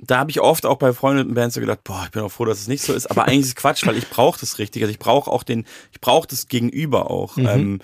[0.00, 2.46] da habe ich oft auch bei befreundeten Bands so gedacht, boah, ich bin auch froh,
[2.46, 3.06] dass es nicht so ist.
[3.10, 4.82] Aber eigentlich ist es Quatsch, weil ich brauche das richtig.
[4.82, 7.36] Also ich brauche auch den, ich brauche das Gegenüber auch.
[7.36, 7.46] Mhm.
[7.46, 7.80] Ähm,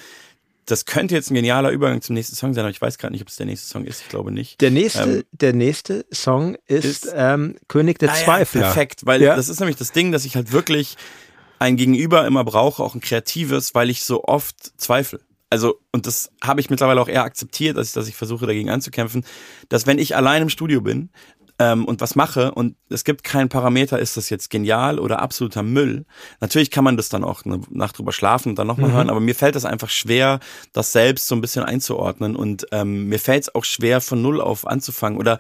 [0.67, 3.23] das könnte jetzt ein genialer Übergang zum nächsten Song sein, aber ich weiß gerade nicht,
[3.23, 4.03] ob es der nächste Song ist.
[4.03, 4.61] Ich glaube nicht.
[4.61, 8.61] Der nächste, Ähm, der nächste Song ist, ist- ähm, König der Ah ja, Zweifler.
[8.63, 9.37] perfekt, weil Ja.
[9.37, 10.97] das ist nämlich das Ding, dass ich halt wirklich
[11.59, 15.21] ein Gegenüber immer brauche, auch ein kreatives, weil ich so oft zweifle.
[15.49, 19.25] Also, und das habe ich mittlerweile auch eher akzeptiert, ich, dass ich versuche, dagegen anzukämpfen,
[19.69, 21.09] dass wenn ich allein im Studio bin
[21.59, 25.63] ähm, und was mache und es gibt keinen Parameter, ist das jetzt genial oder absoluter
[25.63, 26.05] Müll.
[26.41, 29.21] Natürlich kann man das dann auch eine Nacht drüber schlafen und dann nochmal hören, aber
[29.21, 30.41] mir fällt das einfach schwer,
[30.73, 32.37] das selbst so ein bisschen einzuordnen.
[32.37, 35.19] Und ähm, mir fällt es auch schwer, von Null auf anzufangen.
[35.19, 35.39] Oder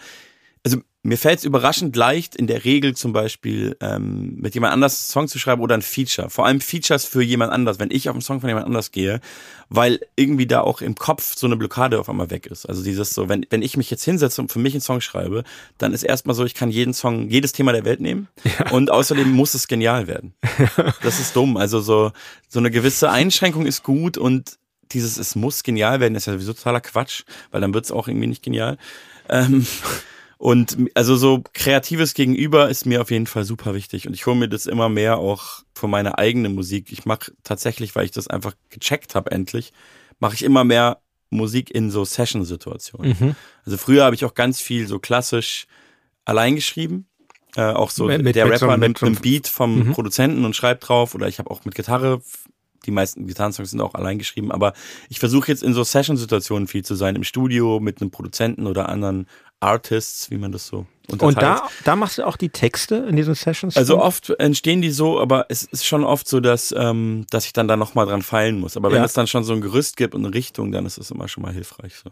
[1.06, 5.12] mir fällt es überraschend leicht, in der Regel zum Beispiel ähm, mit jemand anders einen
[5.12, 6.30] Song zu schreiben oder ein Feature.
[6.30, 9.20] Vor allem Features für jemand anders, wenn ich auf einen Song von jemand anders gehe,
[9.68, 12.66] weil irgendwie da auch im Kopf so eine Blockade auf einmal weg ist.
[12.66, 15.44] Also dieses so, wenn, wenn ich mich jetzt hinsetze und für mich einen Song schreibe,
[15.78, 18.26] dann ist erstmal so, ich kann jeden Song, jedes Thema der Welt nehmen
[18.72, 20.34] und außerdem muss es genial werden.
[21.02, 21.56] Das ist dumm.
[21.56, 22.10] Also so,
[22.48, 24.58] so eine gewisse Einschränkung ist gut und
[24.92, 28.08] dieses, es muss genial werden, ist ja sowieso totaler Quatsch, weil dann wird es auch
[28.08, 28.76] irgendwie nicht genial.
[29.28, 29.66] Ähm,
[30.38, 34.06] und also so kreatives Gegenüber ist mir auf jeden Fall super wichtig.
[34.06, 36.92] Und ich hole mir das immer mehr auch für meine eigene Musik.
[36.92, 39.72] Ich mache tatsächlich, weil ich das einfach gecheckt habe endlich,
[40.20, 40.98] mache ich immer mehr
[41.30, 43.16] Musik in so Session-Situationen.
[43.18, 43.36] Mhm.
[43.64, 45.66] Also früher habe ich auch ganz viel so klassisch
[46.24, 47.06] allein geschrieben.
[47.56, 49.92] Äh, auch so Mit- der mit so- Rapper mit nimmt so- einen Beat vom Mhm.
[49.92, 51.14] Produzenten und schreibt drauf.
[51.14, 52.20] Oder ich habe auch mit Gitarre,
[52.84, 54.52] die meisten Gitarrensongs sind auch allein geschrieben.
[54.52, 54.72] Aber
[55.08, 57.16] ich versuche jetzt in so Session-Situationen viel zu sein.
[57.16, 59.26] Im Studio mit einem Produzenten oder anderen
[59.60, 61.60] Artists, wie man das so Und unterteilt.
[61.62, 63.76] da, da machst du auch die Texte in diesen Sessions?
[63.76, 67.52] Also oft entstehen die so, aber es ist schon oft so, dass, ähm, dass ich
[67.54, 68.76] dann da nochmal dran feilen muss.
[68.76, 69.04] Aber wenn Ja.
[69.04, 71.42] es dann schon so ein Gerüst gibt und eine Richtung, dann ist es immer schon
[71.42, 71.94] mal hilfreich.
[71.96, 72.10] So.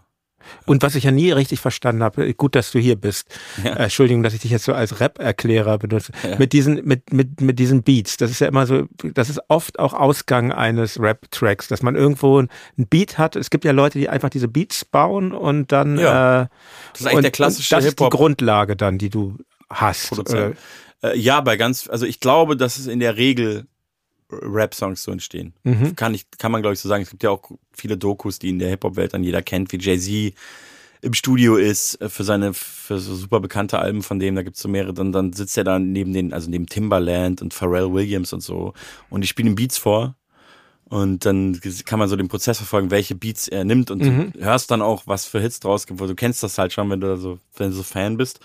[0.67, 3.29] Und was ich ja nie richtig verstanden habe, gut, dass du hier bist.
[3.63, 3.73] Ja.
[3.75, 6.13] Äh, Entschuldigung, dass ich dich jetzt so als Rap-Erklärer benutze.
[6.29, 6.37] Ja.
[6.39, 8.17] Mit diesen, mit, mit, mit diesen Beats.
[8.17, 12.41] Das ist ja immer so, das ist oft auch Ausgang eines Rap-Tracks, dass man irgendwo
[12.41, 13.37] ein Beat hat.
[13.37, 16.43] Es gibt ja Leute, die einfach diese Beats bauen und dann, Ja.
[16.43, 16.47] äh,
[16.93, 18.09] Das ist eigentlich und, der klassische das ist die.
[18.09, 19.37] Grundlage dann, die du
[19.71, 20.09] hast.
[20.09, 20.57] Produzent.
[21.03, 23.67] Äh, ja, bei ganz, also ich glaube, dass es in der Regel
[24.43, 25.53] Rap-Songs so entstehen.
[25.65, 25.97] Mhm.
[25.97, 27.03] Kann ich, kann man glaube ich so sagen.
[27.03, 30.35] Es gibt ja auch viele Dokus, die in der Hip-Hop-Welt dann jeder kennt, wie Jay-Z
[31.03, 34.61] im Studio ist äh, für seine für so super bekannte Alben von dem, da gibt's
[34.63, 38.33] so mehrere, dann, dann sitzt er da neben den, also neben Timbaland und Pharrell Williams
[38.33, 38.73] und so
[39.11, 40.17] und die spielen ihm Beats vor
[40.87, 44.33] und dann kann man so den Prozess verfolgen, welche Beats er nimmt und Mhm.
[44.33, 46.89] du hörst dann auch, was für Hits draus gibt, weil du kennst das halt schon,
[46.89, 48.41] wenn du da so, wenn du so Fan bist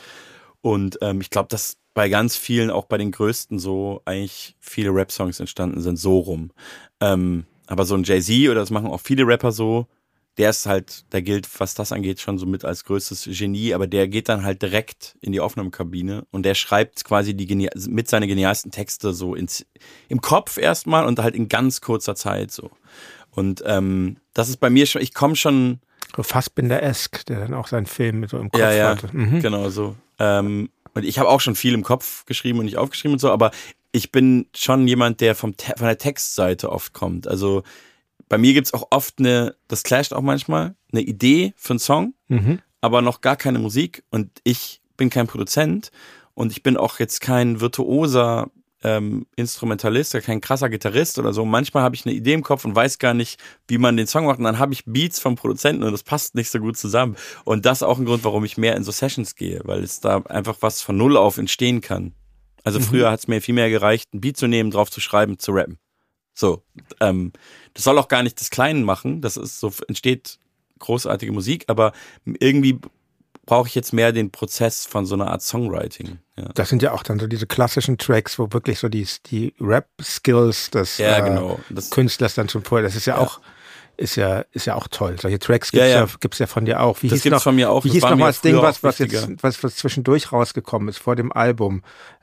[0.61, 4.91] und ähm, ich glaube, dass bei ganz vielen, auch bei den größten so eigentlich viele
[4.91, 6.51] Rap-Songs entstanden sind, so rum.
[7.01, 9.87] Ähm, aber so ein Jay-Z oder das machen auch viele Rapper so,
[10.37, 13.87] der ist halt, der gilt, was das angeht, schon so mit als größtes Genie, aber
[13.87, 18.07] der geht dann halt direkt in die Aufnahmekabine und der schreibt quasi die genial, mit
[18.07, 19.65] seine genialsten Texte so ins,
[20.07, 22.71] im Kopf erstmal und halt in ganz kurzer Zeit so.
[23.31, 25.79] Und ähm, das ist bei mir schon, ich komme schon,
[26.15, 29.09] So Fassbinder-esk, der dann auch seinen Film so im Kopf ja, ja, hatte.
[29.11, 29.41] Mhm.
[29.41, 29.95] genau so.
[30.19, 33.31] Ähm, und ich habe auch schon viel im Kopf geschrieben und nicht aufgeschrieben und so,
[33.31, 33.51] aber
[33.91, 37.27] ich bin schon jemand, der vom Te von der Textseite oft kommt.
[37.27, 37.63] Also
[38.27, 42.13] bei mir gibt's auch oft eine, das clasht auch manchmal, eine Idee für einen Song,
[42.27, 42.59] Mhm.
[42.81, 45.91] aber noch gar keine Musik und ich bin kein Produzent
[46.35, 48.49] und ich bin auch jetzt kein virtuoser
[48.83, 51.45] ähm, Instrumentalist oder kein krasser Gitarrist oder so.
[51.45, 54.25] Manchmal habe ich eine Idee im Kopf und weiß gar nicht, wie man den Song
[54.25, 57.15] macht und dann habe ich Beats vom Produzenten und das passt nicht so gut zusammen.
[57.43, 59.99] Und das ist auch ein Grund, warum ich mehr in so Sessions gehe, weil es
[59.99, 62.13] da einfach was von Null auf entstehen kann.
[62.63, 65.39] Also früher hat es mir viel mehr gereicht, ein Beat zu nehmen, drauf zu schreiben,
[65.39, 65.77] zu rappen.
[66.33, 66.63] So,
[67.01, 67.33] ähm,
[67.73, 69.21] das soll auch gar nicht das Kleinen machen.
[69.21, 70.39] Das ist so entsteht
[70.79, 71.91] großartige Musik, aber
[72.25, 72.79] irgendwie
[73.49, 76.19] brauche ich jetzt mehr den Prozess von so einer Art Songwriting.
[76.37, 79.55] Ja, Das sind ja auch dann so diese klassischen Tracks, wo wirklich so die, die
[79.59, 81.59] Rap-Skills des ja äh, genau.
[81.71, 83.21] Das, Künstlers dann schon vorher, das ist ja, Ja.
[83.21, 83.39] auch,
[83.97, 85.15] ist ja, ist ja auch toll.
[85.19, 87.01] Solche Tracks gibt's ja, gibt's ja von dir auch.
[87.01, 87.83] Wie Das hieß gibt's noch, von mir auch.
[87.85, 90.99] Wie Das hieß noch mal das Ding, was, was jetzt, was, was zwischendurch rausgekommen ist
[90.99, 91.81] vor dem Album?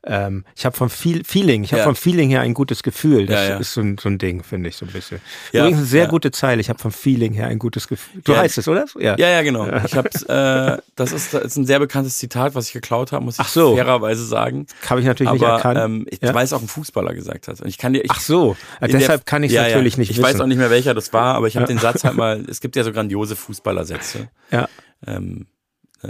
[0.08, 1.84] Ähm, ich habe vom Feel Feeling, ich habe Ja.
[1.84, 3.26] vom Feeling her ein gutes Gefühl.
[3.26, 3.56] Das Ja, ja.
[3.58, 5.20] ist so ein, so ein Ding, finde ich so ein bisschen.
[5.52, 6.60] Ja, Übrigens eine sehr gute Zeile.
[6.60, 8.22] Ich habe vom Feeling her ein gutes Gefühl.
[8.24, 8.84] Du heißt es, oder?
[8.98, 9.16] Ja.
[9.18, 9.66] Ja, genau.
[9.84, 13.24] Ich hab's, äh, das ist, das ist ein sehr bekanntes Zitat, was ich geklaut habe,
[13.24, 13.74] muss ich so.
[13.74, 14.66] fairerweise sagen.
[14.88, 15.78] Habe ich natürlich nicht Aber erkannt.
[15.80, 17.60] ähm, ich, es auch ein Fußballer gesagt hat.
[17.60, 20.18] Und ich kann dir, ich, Ach so, in der- deshalb kann ich natürlich nicht Ich
[20.18, 20.28] wissen.
[20.28, 22.60] weiß auch nicht mehr, welcher das war, aber ich habe den Satz halt mal, es
[22.60, 24.28] gibt ja so grandiose Fußballersätze.
[24.52, 24.68] Ja.
[25.06, 25.55] Ähm, äh,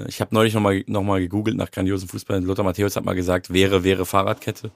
[0.09, 2.45] ich habe neulich nochmal noch mal gegoogelt nach grandiosen Fußballern.
[2.45, 4.71] Lothar Matthäus hat mal gesagt, wäre, wäre Fahrradkette.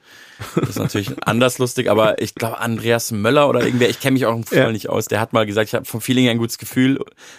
[0.57, 4.27] Das ist natürlich anders lustig, aber ich glaube, Andreas Möller oder irgendwer, ich kenne mich
[4.27, 4.73] auch im Fußball Ja.
[4.73, 6.99] nicht aus, der hat mal gesagt, ich habe vom Feeling her ein gutes Gefühl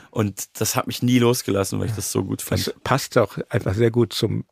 [0.10, 2.68] und das hat mich nie losgelassen, weil ich das so gut fand.
[2.68, 4.46] Das passt auch einfach sehr gut zum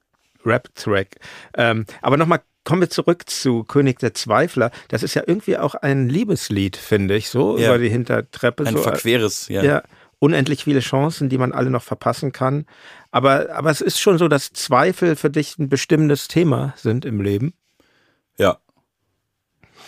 [0.46, 1.18] Rap-Track.
[1.56, 4.72] Ähm, aber nochmal, kommen wir zurück zu König der Zweifler.
[4.90, 7.70] Das ist ja irgendwie auch ein Liebeslied, finde ich, so Ja.
[7.70, 8.66] über die Hintertreppe.
[8.66, 9.64] Ein so, verqueres, ja.
[9.64, 9.84] ja.
[10.20, 12.66] unendlich viele Chancen, die man alle noch verpassen kann.
[13.12, 17.22] Aber, aber es ist schon so, dass Zweifel für dich ein bestimmendes Thema sind im
[17.22, 17.54] Leben.
[18.38, 18.58] ja.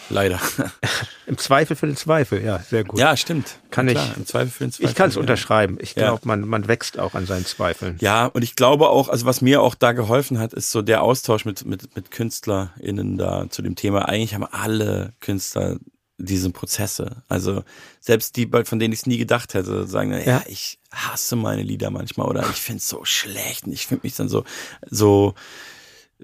[0.10, 0.42] Leider.
[1.28, 3.00] Im Zweifel für den Zweifel, ja, sehr gut.
[3.00, 3.60] Ja, stimmt.
[3.70, 4.90] Kann Ja, ich- Im Zweifel für den Zweifel.
[4.90, 5.22] ich kann es ja.
[5.22, 5.78] unterschreiben.
[5.80, 6.08] Ich Ja.
[6.10, 7.96] glaube, man, man wächst auch an seinen Zweifeln.
[8.02, 11.02] Ja, und ich glaube auch, also was mir auch da geholfen hat, ist so der
[11.02, 14.10] Austausch mit, mit, mit KünstlerInnen da zu dem Thema.
[14.10, 15.78] Eigentlich haben alle Künstler
[16.24, 17.24] diese Prozesse.
[17.28, 17.64] Also
[18.00, 20.20] selbst die, von denen ich es nie gedacht hätte, sagen, ja.
[20.20, 20.44] Ja.
[20.48, 24.16] ich hasse meine Lieder manchmal oder ich finde es so schlecht und ich finde mich
[24.16, 24.44] dann so,
[24.90, 25.34] so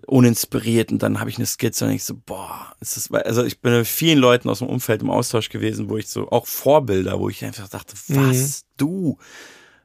[0.05, 3.59] uninspiriert und dann habe ich eine Skizze und ich so, boah, ist das, also ich
[3.61, 7.19] bin mit vielen Leuten aus dem Umfeld im Austausch gewesen, wo ich so, auch Vorbilder,
[7.19, 9.17] wo ich einfach dachte, was, du?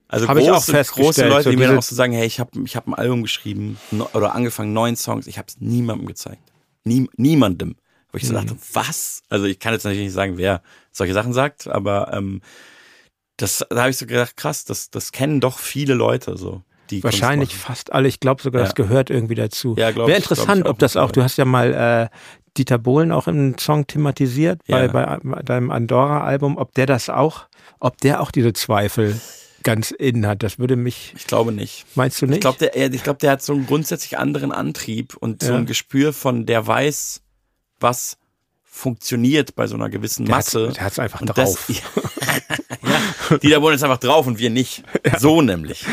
[0.08, 0.28] Also Mhm.
[0.28, 2.38] Hab ich auch große, große Leute, so die mir dann auch so sagen, hey, ich
[2.38, 3.78] habe ich hab ein Album geschrieben
[4.12, 6.42] oder angefangen, neun Songs, ich habe es niemandem gezeigt.
[6.84, 7.76] Nie, niemandem.
[8.12, 8.46] Wo ich so Mhm.
[8.46, 9.22] dachte, was?
[9.30, 12.42] Also ich kann jetzt natürlich nicht sagen, wer solche Sachen sagt, aber ähm,
[13.38, 16.62] das, da habe ich so gedacht, krass, das, das kennen doch viele Leute so.
[17.00, 18.06] Wahrscheinlich fast alle.
[18.06, 18.74] Ich glaube sogar, das Ja.
[18.84, 19.74] gehört irgendwie dazu.
[19.78, 21.72] Ja, Wäre interessant, ob das auch, du hast ja mal
[22.12, 22.16] äh,
[22.58, 25.18] Dieter Bohlen auch im Song thematisiert, bei, Ja.
[25.22, 27.46] bei deinem Andorra-Album, ob der das auch,
[27.80, 29.18] ob der auch diese Zweifel
[29.62, 30.42] ganz innen hat.
[30.42, 31.86] Das würde mich, Ich glaube nicht.
[31.94, 32.34] meinst du nicht?
[32.36, 35.52] Ich glaube, der, er- ich glaub, der hat so einen grundsätzlich anderen Antrieb und so
[35.52, 35.56] Ja.
[35.58, 37.21] ein Gespür von, der weiß,
[37.82, 38.16] was
[38.64, 40.68] funktioniert bei so einer gewissen der Masse.
[40.74, 41.66] Der hat's einfach Und drauf.
[41.66, 41.68] Das,
[43.30, 44.82] ja, die da wohnen jetzt einfach drauf und wir nicht.
[45.18, 45.84] So nämlich.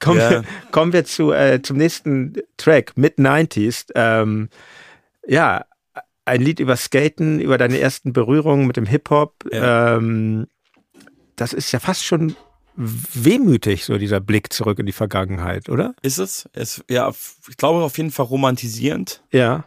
[0.00, 0.30] kommen, Ja.
[0.30, 3.86] wir, kommen wir zu, äh, zum nächsten Track, Mid-90s.
[3.94, 4.48] Ähm,
[5.26, 5.64] ja,
[6.24, 9.44] ein Lied über Skaten, über deine ersten Berührungen mit dem Hip-Hop.
[9.52, 9.96] Ja.
[9.96, 10.48] Ähm,
[11.36, 12.34] das ist ja fast schon
[12.76, 15.94] wehmütig, so dieser Blick zurück in die Vergangenheit, oder?
[16.02, 16.48] Ist es?
[16.52, 17.10] es ja,
[17.48, 19.64] ich glaube auf jeden Fall romantisierend, Ja.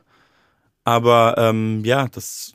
[0.84, 2.54] Aber ähm, ja, das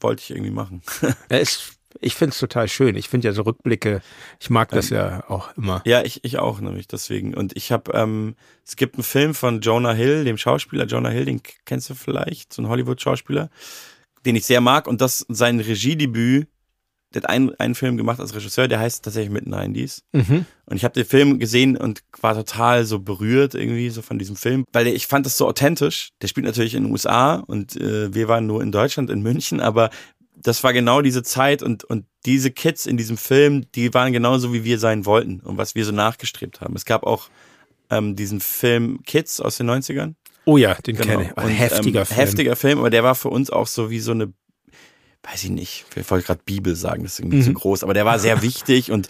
[0.00, 0.82] wollte ich irgendwie machen.
[1.28, 2.96] Ist, ich finde es total schön.
[2.96, 4.00] Ich finde ja so Rückblicke,
[4.40, 5.82] ich mag das ja auch immer.
[5.84, 7.34] Ja, ich, ich auch nämlich deswegen.
[7.34, 11.24] Und ich habe, ähm, es gibt einen Film von Jonah Hill, dem Schauspieler Jonah Hill,
[11.24, 13.50] den kennst du vielleicht, so ein Hollywood-Schauspieler,
[14.24, 14.86] den ich sehr mag.
[14.86, 16.48] Und das sein Regiedebüt,
[17.14, 20.02] der hat einen, einen Film gemacht als Regisseur, der heißt tatsächlich Mid-90s.
[20.12, 20.44] Mhm.
[20.66, 24.36] Und ich habe den Film gesehen und war total so berührt irgendwie so von diesem
[24.36, 26.10] Film, weil ich fand das so authentisch.
[26.20, 29.60] Der spielt natürlich in den USA und äh, wir waren nur in Deutschland, in München,
[29.60, 29.90] aber
[30.36, 34.52] das war genau diese Zeit und, und diese Kids in diesem Film, die waren genauso
[34.52, 36.76] wie wir sein wollten und was wir so nachgestrebt haben.
[36.76, 37.28] Es gab auch
[37.90, 40.14] ähm, diesen Film Kids aus den 90ern.
[40.44, 41.08] Oh ja, den Genau.
[41.08, 41.38] kenne ich.
[41.38, 42.20] Ein Und, heftiger ähm, Film.
[42.20, 44.32] Heftiger Film, aber der war für uns auch so wie so eine,
[45.24, 48.04] weiß ich nicht, ich wollte gerade Bibel sagen, das ist irgendwie zu groß, aber der
[48.06, 49.08] war sehr wichtig und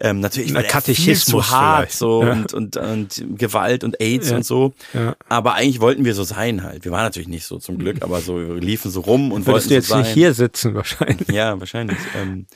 [0.00, 1.98] ähm, natürlich Na, war der viel Katechismus zu hart vielleicht.
[1.98, 2.32] so Ja.
[2.32, 4.36] und, und, und Gewalt und AIDS Ja.
[4.36, 4.72] und so.
[4.94, 5.16] Ja.
[5.28, 6.84] Aber eigentlich wollten wir so sein halt.
[6.84, 9.48] Wir waren natürlich nicht so zum Glück, aber so wir liefen so rum und Würdest
[9.48, 10.02] wollten du jetzt so sein.
[10.04, 11.28] nicht hier sitzen wahrscheinlich?
[11.28, 11.98] Ja, wahrscheinlich.
[12.16, 12.46] Ähm.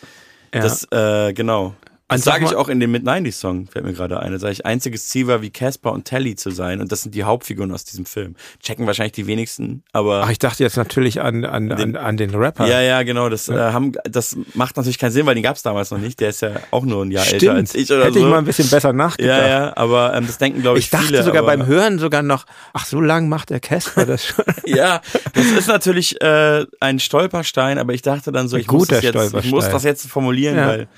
[0.53, 1.75] Das, äh, genau.
[2.13, 4.33] Das Und sag sage ich auch in dem Mid-90s-Song, fällt mir gerade ein.
[4.33, 6.81] Da sage ich, einziges Ziel war, wie Casper und Telly zu sein.
[6.81, 8.37] Und das sind die Hauptfiguren aus diesem Film.
[8.63, 10.23] Checken wahrscheinlich die wenigsten, aber.
[10.25, 12.67] Ach, ich dachte jetzt natürlich an, an, an, an den Rapper.
[12.67, 13.29] ja, ja, genau.
[13.29, 16.21] Das, äh, haben, das macht natürlich keinen Sinn, weil den gab es damals noch nicht.
[16.21, 17.43] Der ist ja auch nur ein Jahr Stimmt.
[17.43, 18.21] älter als ich oder Hätte so.
[18.21, 19.41] ich mal ein bisschen besser nachgedacht.
[19.43, 21.23] ja, ja, aber ähm, das denken, glaube ich, Ich dachte viele.
[21.23, 24.45] sogar beim Hören sogar noch, ach, so lang macht der Casper das schon.
[24.67, 25.01] Ja,
[25.35, 29.35] das ist natürlich äh, ein Stolperstein, aber ich dachte dann so, ich muss, das jetzt,
[29.35, 30.67] ich muss das jetzt formulieren, Ja.
[30.69, 30.89] weil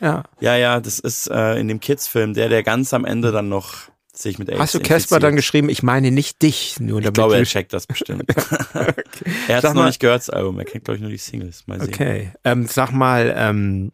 [0.00, 0.24] ja.
[0.40, 3.74] Ja, ja, das ist äh, in dem Kids-Film, der, der ganz am Ende dann noch
[4.12, 7.14] sich mit AIDS Hast du Casper dann geschrieben, ich meine nicht dich, nur Ich damit
[7.14, 8.24] glaube, er checkt das bestimmt.
[9.48, 10.58] er hat es noch nicht gehört, das Album.
[10.58, 11.66] Er kennt, glaube ich, nur die Singles.
[11.66, 11.88] Mal sehen.
[11.88, 12.32] Okay.
[12.44, 13.92] Ähm, sag mal, ähm,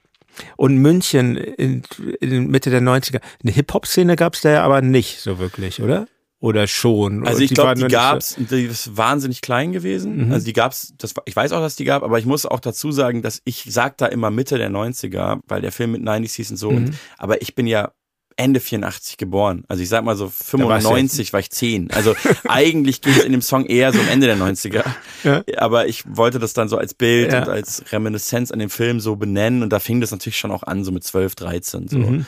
[0.56, 1.82] Und München in,
[2.20, 3.20] in Mitte der 90er.
[3.42, 6.06] Eine Hip-Hop-Szene gab es da ja aber nicht so wirklich, oder?
[6.42, 7.24] Oder schon?
[7.24, 10.26] Also ich Die glaube, die nicht so- gab's, die ist wahnsinnig klein gewesen.
[10.26, 10.32] Mhm.
[10.32, 12.58] Also die gab's, das, war- ich weiß auch, dass die gab, aber ich muss auch
[12.58, 16.34] dazu sagen, dass ich sag da immer Mitte der 90er, weil der Film mit 90s
[16.34, 16.70] hieß und so.
[16.72, 16.76] Mhm.
[16.78, 17.92] Und, aber ich bin ja
[18.36, 19.62] Ende 84 geboren.
[19.68, 21.92] Also ich sag mal so warst du 95 war ich 10.
[21.92, 22.14] Also
[22.48, 24.84] eigentlich ging es in dem Song eher so um Ende der 90er.
[25.22, 25.44] Ja.
[25.58, 27.42] Aber ich wollte das dann so als Bild Ja.
[27.42, 29.62] und als Reminiszenz an den Film so benennen.
[29.62, 31.86] Und da fing das natürlich schon auch an, so mit 12, 13.
[31.88, 31.98] So.
[31.98, 32.26] Mhm.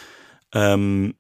[0.53, 1.15] Ähm,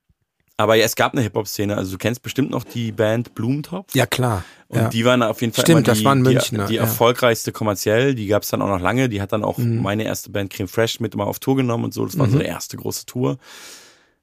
[0.57, 1.77] aber ja, es gab eine Hip-Hop-Szene.
[1.77, 3.95] Also du kennst bestimmt noch die Band Blumentopf.
[3.95, 4.45] Ja, klar.
[4.69, 4.89] Und ja.
[4.89, 6.83] die waren auf jeden Fall Stimmt, immer das die, waren die, Münchner, die ja.
[6.83, 8.15] erfolgreichste kommerziell.
[8.15, 9.09] Die gab es dann auch noch lange.
[9.09, 9.83] Die hat dann auch Mhm.
[9.83, 12.05] meine erste Band Creme Fresh mit immer auf Tour genommen und so.
[12.05, 13.39] Das war unsere erste große Tour.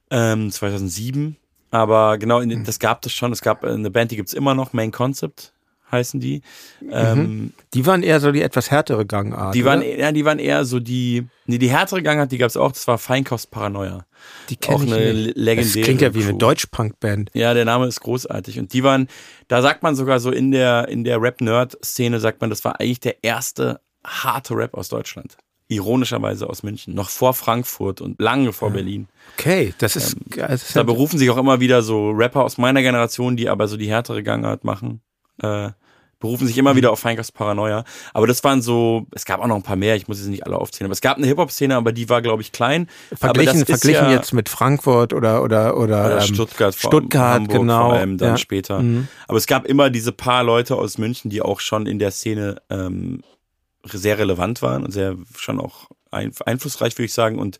[0.09, 1.37] Ähm, 2007.
[1.69, 2.63] Aber genau, in, Mhm.
[2.65, 3.31] das gab es schon.
[3.31, 4.73] Es gab äh, eine Band, die gibt's immer noch.
[4.73, 5.53] Main Concept
[5.91, 6.41] heißen die.
[6.89, 9.53] Ähm, Die waren eher so die etwas härtere Gangart.
[9.55, 9.97] die, waren, oder?
[9.99, 12.71] ja, die waren eher so die, nee, die härtere Gangart, die gab's auch.
[12.71, 14.05] Das war Feinkost Paranoia.
[14.49, 15.37] die kenn auch ich eine nicht.
[15.37, 16.33] legendäre Das klingt ja wie eine.
[16.35, 17.31] Deutsch-Punk-Band.
[17.33, 18.59] Ja, der Name ist großartig.
[18.59, 19.07] Und die waren,
[19.47, 22.99] da sagt man sogar so in der, in der Rap-Nerd-Szene, sagt man, das war eigentlich
[22.99, 25.37] der erste harte Rap aus Deutschland.
[25.67, 26.93] Ironischerweise aus München.
[26.95, 29.07] Noch vor Frankfurt und lange vor Berlin.
[29.37, 32.57] Okay, das ist, das ist Da ja, berufen sich auch immer wieder so Rapper aus
[32.57, 34.99] meiner Generation, die aber so die härtere Gangart machen.
[35.41, 35.69] Äh,
[36.21, 37.83] berufen sich immer wieder auf Feinkost Paranoia.
[38.13, 40.45] Aber das waren so, es gab auch noch ein paar mehr, ich muss jetzt nicht
[40.45, 40.85] alle aufzählen.
[40.85, 42.87] Aber es gab eine Hip-Hop-Szene, aber die war, glaube ich, klein.
[43.13, 47.59] verglichen, verglichen ja, jetzt mit Frankfurt oder oder oder, Oder ähm, Stuttgart, vor, Stuttgart, Hamburg
[47.59, 47.89] genau.
[47.89, 48.37] vor allem dann ja.
[48.37, 48.79] später.
[48.79, 49.07] Mhm.
[49.27, 52.61] Aber es gab immer diese paar Leute aus München, die auch schon in der Szene
[52.69, 53.21] ähm,
[53.83, 57.57] sehr relevant waren und sehr schon auch ein, einflussreich, würde ich sagen, und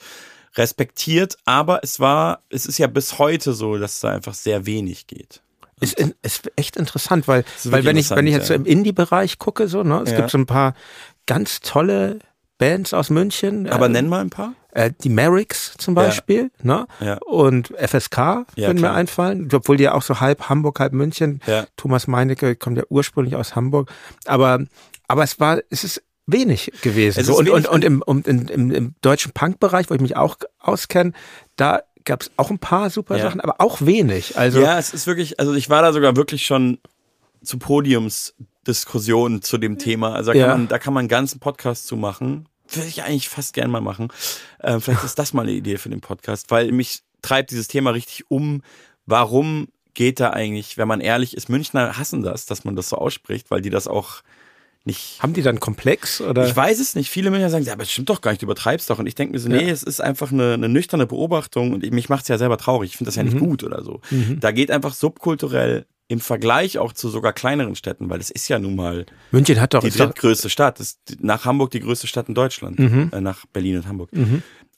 [0.55, 1.37] respektiert.
[1.45, 5.41] Aber es war, es ist ja bis heute so, dass da einfach sehr wenig geht.
[5.81, 9.67] Ist, ist echt interessant, weil, weil wenn ich, wenn ich jetzt so im Indie-Bereich gucke,
[9.67, 10.17] so, ne, es Ja.
[10.17, 10.73] gibt so ein paar
[11.25, 12.19] ganz tolle
[12.57, 13.67] Bands aus München.
[13.67, 14.53] Aber äh, nenn mal ein paar.
[14.73, 16.85] Äh, die Merricks zum Beispiel, ne?
[16.99, 17.17] Ja.
[17.25, 21.41] Und FSK Ja, würden mir einfallen, obwohl die ja auch so halb Hamburg, halb München.
[21.47, 21.65] Ja.
[21.75, 23.91] Thomas Meinecke kommt ja ursprünglich aus Hamburg.
[24.25, 24.59] Aber,
[25.07, 27.19] aber es war, es ist wenig gewesen.
[27.19, 29.95] Es So, ist und, wenig und, und im, um, im, im, im deutschen Punk-Bereich, wo
[29.95, 31.11] ich mich auch auskenne,
[31.57, 33.23] da gab es auch ein paar super Ja.
[33.23, 34.37] Sachen, aber auch wenig.
[34.37, 36.79] Also ja, es ist wirklich, also ich war da sogar wirklich schon
[37.43, 40.13] zu Podiumsdiskussionen zu dem Thema.
[40.13, 40.57] Also da kann, Ja.
[40.57, 42.47] man, da kann man einen ganzen Podcast zu machen.
[42.69, 44.09] Würde ich eigentlich fast gern mal machen.
[44.59, 47.91] Äh, vielleicht ist das mal eine Idee für den Podcast, weil mich treibt dieses Thema
[47.91, 48.61] richtig um.
[49.05, 52.95] Warum geht da eigentlich, wenn man ehrlich ist, Münchner hassen das, dass man das so
[52.97, 54.21] ausspricht, weil die das auch
[54.83, 56.47] nicht haben die dann Komplex oder?
[56.47, 57.09] ich weiß es nicht.
[57.09, 58.97] Viele Münchner sagen, ja, aber das stimmt doch gar nicht, du übertreibst doch.
[58.99, 59.71] Und ich denke mir so, nee, Ja.
[59.71, 62.89] es ist einfach eine, eine nüchterne Beobachtung und ich- mich macht es ja selber traurig.
[62.91, 63.39] Ich finde das ja nicht Mhm.
[63.41, 64.01] gut oder so.
[64.39, 68.59] Da geht einfach subkulturell im Vergleich auch zu sogar kleineren Städten, weil es ist ja
[68.59, 70.79] nun mal München hat doch, die drittgrößte Stadt.
[70.79, 72.79] Ist nach Hamburg die größte Stadt in Deutschland.
[72.79, 73.11] Mhm.
[73.13, 74.09] Äh, nach Berlin und Hamburg.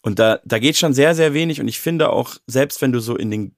[0.01, 1.61] Und da, da geht schon sehr, sehr wenig.
[1.61, 3.55] Und ich finde auch, selbst wenn du so in den,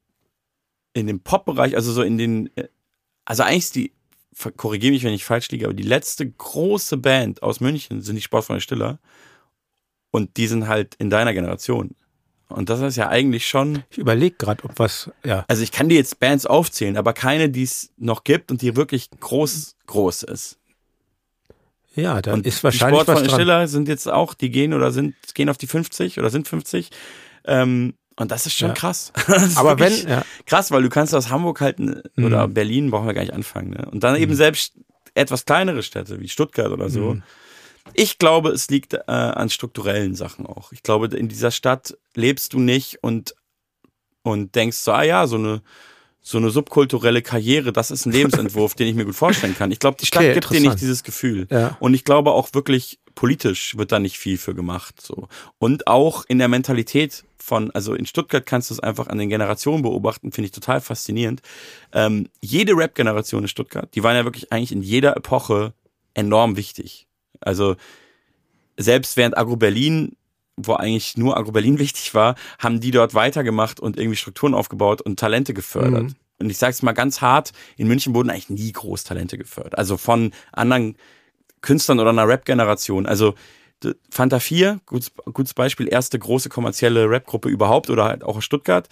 [0.93, 2.67] in den Pop-Bereich, also so in den, äh,
[3.25, 3.91] also eigentlich ist die,
[4.57, 8.21] korrigiere mich, wenn ich falsch liege, aber die letzte große Band aus München sind die
[8.21, 8.99] Sportfreunde Stiller.
[10.11, 11.95] Und die sind halt in deiner Generation.
[12.47, 15.45] Und das ist ja eigentlich schon, ich überlege gerade, ob was, ja.
[15.47, 18.75] also ich kann dir jetzt Bands aufzählen, aber keine, die es noch gibt und die
[18.75, 20.59] wirklich groß, groß ist.
[21.95, 23.33] Ja, da Und ist die wahrscheinlich was Sportfreunde.
[23.33, 26.91] Stiller sind jetzt auch, die gehen oder sind, gehen auf die 50 oder sind 50.
[27.45, 28.74] Ähm, und das ist schon Ja.
[28.74, 29.11] krass.
[29.28, 32.53] Ist Aber wenn, ja, krass, weil du kannst aus Hamburg halt ne, oder Mhm.
[32.53, 33.72] Berlin brauchen wir gar nicht anfangen.
[33.72, 33.88] Ne?
[33.91, 34.74] Und dann eben selbst
[35.16, 37.16] etwas kleinere Städte wie Stuttgart oder so.
[37.16, 37.24] Mhm.
[37.93, 40.72] Ich glaube, es liegt äh, an strukturellen Sachen auch.
[40.72, 43.36] Ich glaube, in dieser Stadt lebst du nicht und
[44.24, 45.61] und denkst so, ah ja, so eine
[46.28, 49.69] so eine subkulturelle Karriere, das ist ein Lebensentwurf, den ich mir gut vorstellen kann.
[49.69, 51.45] Ich glaube, die Stadt Okay, gibt dir nicht dieses Gefühl.
[51.51, 51.78] Ja.
[51.80, 54.99] Und ich glaube auch wirklich politisch wird da nicht viel für gemacht.
[54.99, 55.28] So.
[55.59, 59.30] Und auch in der Mentalität von, also in Stuttgart kannst du es einfach an den
[59.30, 61.43] Generationen beobachten, finde ich total faszinierend.
[61.93, 65.73] Ähm, jede Rap-Generation in Stuttgart, die waren ja wirklich eigentlich in jeder Epoche
[66.15, 67.05] enorm wichtig.
[67.39, 67.76] Also
[68.78, 70.15] selbst während Agro Berlin,
[70.57, 75.01] wo eigentlich nur Agro Berlin wichtig war, haben die dort weitergemacht und irgendwie Strukturen aufgebaut
[75.01, 76.03] und Talente gefördert.
[76.03, 76.15] Mhm.
[76.39, 79.77] Und ich sage es mal ganz hart, in München wurden eigentlich nie groß Talente gefördert.
[79.77, 80.97] Also von anderen
[81.61, 83.05] Künstlern oder einer Rap-Generation.
[83.05, 83.35] Also
[84.09, 88.89] Fanta 4, gutes, gutes Beispiel, erste große kommerzielle Rap-Gruppe überhaupt oder halt auch aus Stuttgart,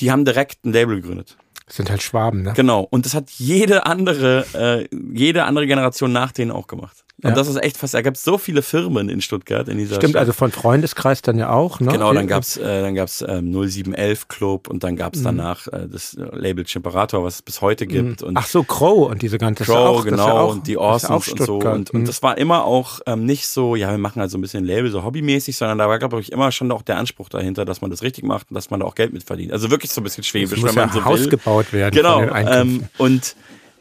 [0.00, 1.36] die haben direkt ein Label gegründet.
[1.66, 2.52] Das sind halt Schwaben, ne?
[2.54, 2.82] Genau.
[2.82, 7.04] Und das hat jede andere, äh, jede andere Generation nach denen auch gemacht.
[7.22, 7.34] Und Ja.
[7.34, 10.10] das ist echt fast, da gab es so viele Firmen in Stuttgart in dieser Stimmt,
[10.10, 10.20] Stadt.
[10.20, 11.92] also von Freundeskreis dann ja auch, ne?
[11.92, 14.96] Genau, dann gab's äh, dann gab's ähm, 0711 Club und dann Mhm.
[14.98, 18.22] gab's danach äh, das Label Chimperator, was es bis heute gibt.
[18.22, 18.36] Und Mhm.
[18.36, 21.42] Ach so, Crow und diese ganze Crow, auch, genau, ja auch, und die Orsons und
[21.42, 21.56] so.
[21.58, 22.04] Und, und Mhm.
[22.04, 24.90] das war immer auch ähm, nicht so, ja, wir machen halt so ein bisschen Label,
[24.90, 27.90] so hobbymäßig, sondern da war, glaube ich, immer schon auch der Anspruch dahinter, dass man
[27.90, 29.52] das richtig macht und dass man da auch Geld mit verdient.
[29.54, 31.28] Also wirklich so ein bisschen schwäbisch, Es wenn man ja so Haus will.
[31.30, 32.20] gebaut werden Genau.
[32.20, 33.36] Ähm, und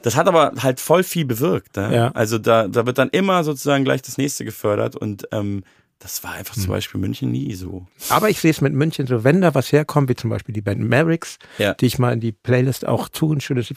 [0.06, 1.76] das hat aber halt voll viel bewirkt.
[1.78, 1.93] Ne?
[1.95, 2.12] Ja.
[2.14, 5.64] Also da, da wird dann immer sozusagen gleich das nächste gefördert und ähm,
[5.97, 6.62] das war einfach Hm.
[6.64, 7.88] zum Beispiel München nie so.
[8.10, 10.62] Aber ich sehe es mit München so, wenn da was herkommt, wie zum Beispiel die
[10.62, 11.74] Band Mavericks, Ja.
[11.74, 13.74] die ich mal in die Playlist auch tun, schönes.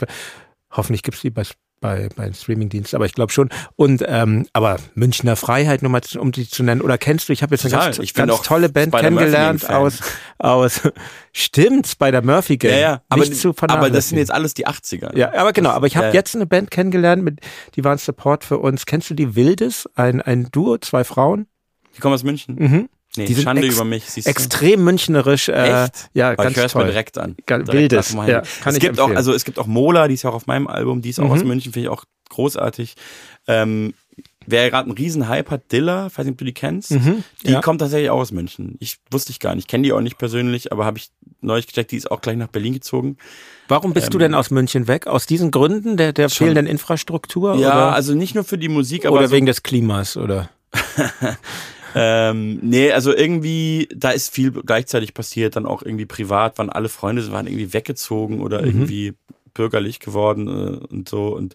[0.71, 1.45] Hoffentlich gibt's die bei,
[1.81, 3.49] bei, bei Streamingdiensten, aber ich glaube schon.
[3.77, 6.81] Und ähm, aber Münchner Freiheit, nur mal um die zu nennen.
[6.81, 7.87] Oder kennst du, ich habe jetzt eine Total.
[7.87, 10.01] ganz, Ich bin ganz auch tolle Band kennengelernt aus,
[10.39, 10.83] aus
[11.33, 12.73] stimmt, Spider Murphy Gang.
[12.75, 13.03] Ja, ja.
[13.09, 15.17] Aber, Nicht zu aber das sind jetzt alles die 80er.
[15.17, 16.15] Ja, aber genau, aber ich habe Ja, ja.
[16.15, 17.41] jetzt eine Band kennengelernt, mit,
[17.77, 18.87] die waren Support für uns.
[18.87, 19.89] Kennst du die Wildes?
[19.95, 21.47] Ein, ein Duo, zwei Frauen?
[21.97, 22.57] Die kommen aus München.
[22.57, 22.89] Mhm.
[23.19, 24.05] Nee, Die sind Schande über mich.
[24.11, 24.31] Siehst du?
[24.31, 25.49] Extrem münchnerisch.
[25.49, 26.11] Äh, Echt?
[26.15, 27.37] Ja, Aber ganz ich höre es mir direkt an.
[27.49, 30.23] Direkt Wildes, ja, kann es ich gibt auch, also es gibt auch Mola, die ist
[30.23, 31.31] ja auch auf meinem Album, die ist auch Mhm.
[31.33, 32.95] aus München, finde ich auch großartig.
[33.47, 33.95] Ähm,
[34.47, 37.53] wer gerade einen riesen Hype hat, Dilla, weiß nicht, ob du die kennst, Mhm, die
[37.53, 37.61] ja.
[37.61, 38.77] kommt tatsächlich auch aus München.
[38.81, 41.11] Ich wusste ich gar nicht, kenne die auch nicht persönlich, aber habe ich
[41.41, 43.17] neulich gecheckt, die ist auch gleich nach Berlin gezogen.
[43.69, 45.07] Warum bist du denn aus München weg?
[45.07, 46.37] Aus diesen Gründen der, der Ähm, Schon.
[46.47, 47.55] fehlenden Infrastruktur?
[47.57, 50.17] Ja, oder, also nicht nur für die Musik, aber oder so, wegen des Klimas?
[50.17, 50.49] Oder?
[51.95, 56.89] ähm, nee, also irgendwie, da ist viel gleichzeitig passiert, dann auch irgendwie privat, waren alle
[56.89, 58.67] Freunde, waren irgendwie weggezogen oder Mhm.
[58.67, 59.15] irgendwie
[59.55, 61.55] bürgerlich geworden äh, und so und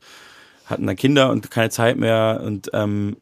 [0.66, 3.18] hatten dann Kinder und keine Zeit mehr und ähm,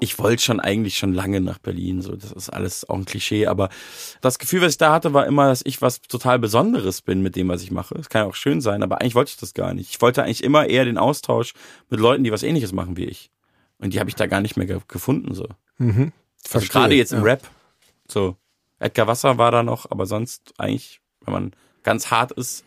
[0.00, 3.46] ich wollte schon eigentlich schon lange nach Berlin, so das ist alles auch ein Klischee,
[3.46, 3.68] aber
[4.20, 7.36] das Gefühl, was ich da hatte, war immer, dass ich was total Besonderes bin mit
[7.36, 7.94] dem, was ich mache.
[8.00, 9.90] Es kann ja auch schön sein, aber eigentlich wollte ich das gar nicht.
[9.90, 11.54] Ich wollte eigentlich immer eher den Austausch
[11.88, 13.30] mit Leuten, die was ähnliches machen wie ich.
[13.78, 15.46] Und die habe ich da gar nicht mehr ge gefunden, so.
[15.78, 16.12] Mhm.
[16.52, 17.24] Also gerade jetzt im ja.
[17.24, 17.48] Rap.
[18.08, 18.36] So,
[18.78, 21.52] Edgar Wasser war da noch, aber sonst eigentlich, wenn man
[21.82, 22.64] ganz hart ist,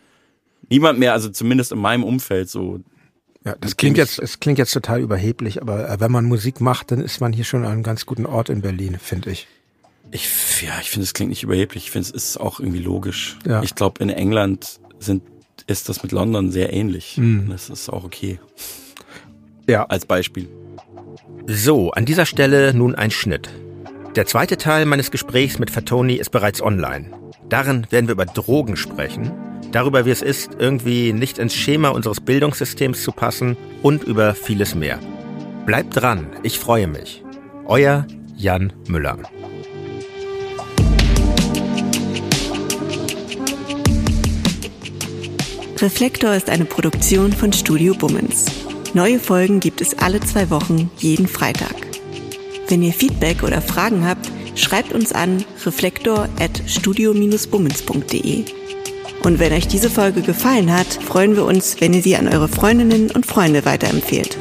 [0.68, 2.80] niemand mehr, also zumindest in meinem Umfeld so.
[3.44, 6.90] Ja, das klingt jetzt, es klingt jetzt total überheblich, aber äh, wenn man Musik macht,
[6.90, 9.46] dann ist man hier schon an einem ganz guten Ort in Berlin, finde ich.
[10.10, 10.28] Ich,
[10.62, 11.84] ja, ich finde, es klingt nicht überheblich.
[11.84, 13.38] Ich finde, es ist auch irgendwie logisch.
[13.46, 13.62] Ja.
[13.62, 15.22] Ich glaube, in England sind,
[15.66, 17.18] ist das mit London sehr ähnlich.
[17.18, 17.50] Mhm.
[17.50, 18.40] Das ist auch okay.
[19.68, 19.84] Ja.
[19.84, 20.48] Als Beispiel.
[21.48, 23.48] So, an dieser Stelle nun ein Schnitt.
[24.16, 27.12] Der zweite Teil meines Gesprächs mit Fatoni ist bereits online.
[27.48, 29.30] Darin werden wir über Drogen sprechen,
[29.70, 34.74] darüber, wie es ist, irgendwie nicht ins Schema unseres Bildungssystems zu passen und über vieles
[34.74, 34.98] mehr.
[35.66, 37.22] Bleibt dran, ich freue mich.
[37.66, 39.18] Euer Jan Müller.
[45.78, 48.46] Reflektor ist eine Produktion von Studio Bummens.
[48.94, 51.74] Neue Folgen gibt es alle zwei Wochen, jeden Freitag.
[52.68, 58.44] Wenn ihr Feedback oder Fragen habt, schreibt uns an reflektor@studio-bummens.de.
[59.22, 62.48] Und wenn euch diese Folge gefallen hat, freuen wir uns, wenn ihr sie an eure
[62.48, 64.36] Freundinnen und Freunde weiterempfehlt.